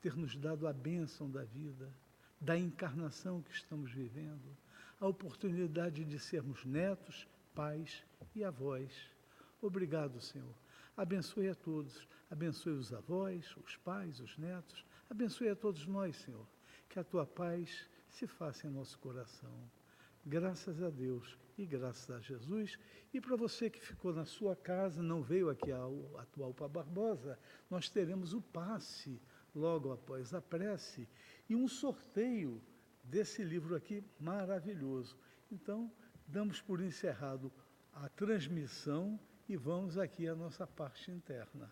ter 0.00 0.16
nos 0.16 0.36
dado 0.36 0.68
a 0.68 0.72
bênção 0.72 1.28
da 1.28 1.42
vida 1.42 1.92
da 2.40 2.56
encarnação 2.56 3.42
que 3.42 3.50
estamos 3.50 3.90
vivendo, 3.90 4.56
a 5.00 5.06
oportunidade 5.06 6.04
de 6.04 6.18
sermos 6.18 6.64
netos, 6.64 7.28
pais 7.54 8.04
e 8.34 8.42
avós. 8.42 8.92
Obrigado, 9.60 10.20
Senhor. 10.20 10.54
Abençoe 10.96 11.48
a 11.48 11.54
todos, 11.54 12.08
abençoe 12.30 12.72
os 12.72 12.92
avós, 12.92 13.54
os 13.56 13.76
pais, 13.76 14.20
os 14.20 14.38
netos, 14.38 14.84
abençoe 15.10 15.50
a 15.50 15.56
todos 15.56 15.86
nós, 15.86 16.16
Senhor. 16.16 16.46
Que 16.88 16.98
a 16.98 17.04
tua 17.04 17.26
paz 17.26 17.88
se 18.08 18.26
faça 18.26 18.66
em 18.66 18.70
nosso 18.70 18.98
coração. 18.98 19.70
Graças 20.24 20.82
a 20.82 20.88
Deus 20.88 21.38
e 21.58 21.66
graças 21.66 22.10
a 22.10 22.18
Jesus. 22.20 22.78
E 23.12 23.20
para 23.20 23.36
você 23.36 23.68
que 23.68 23.80
ficou 23.80 24.12
na 24.12 24.24
sua 24.24 24.56
casa, 24.56 25.02
não 25.02 25.22
veio 25.22 25.50
aqui 25.50 25.70
ao 25.70 26.18
atual 26.18 26.54
para 26.54 26.68
Barbosa, 26.68 27.38
nós 27.70 27.88
teremos 27.88 28.32
o 28.32 28.40
passe 28.40 29.20
logo 29.54 29.92
após 29.92 30.34
a 30.34 30.40
prece 30.40 31.08
e 31.48 31.54
um 31.54 31.68
sorteio 31.68 32.60
desse 33.08 33.42
livro 33.42 33.74
aqui 33.74 34.04
maravilhoso. 34.18 35.16
Então, 35.50 35.90
damos 36.26 36.60
por 36.60 36.80
encerrado 36.80 37.52
a 37.92 38.08
transmissão 38.08 39.18
e 39.48 39.56
vamos 39.56 39.96
aqui 39.96 40.28
à 40.28 40.34
nossa 40.34 40.66
parte 40.66 41.10
interna. 41.10 41.70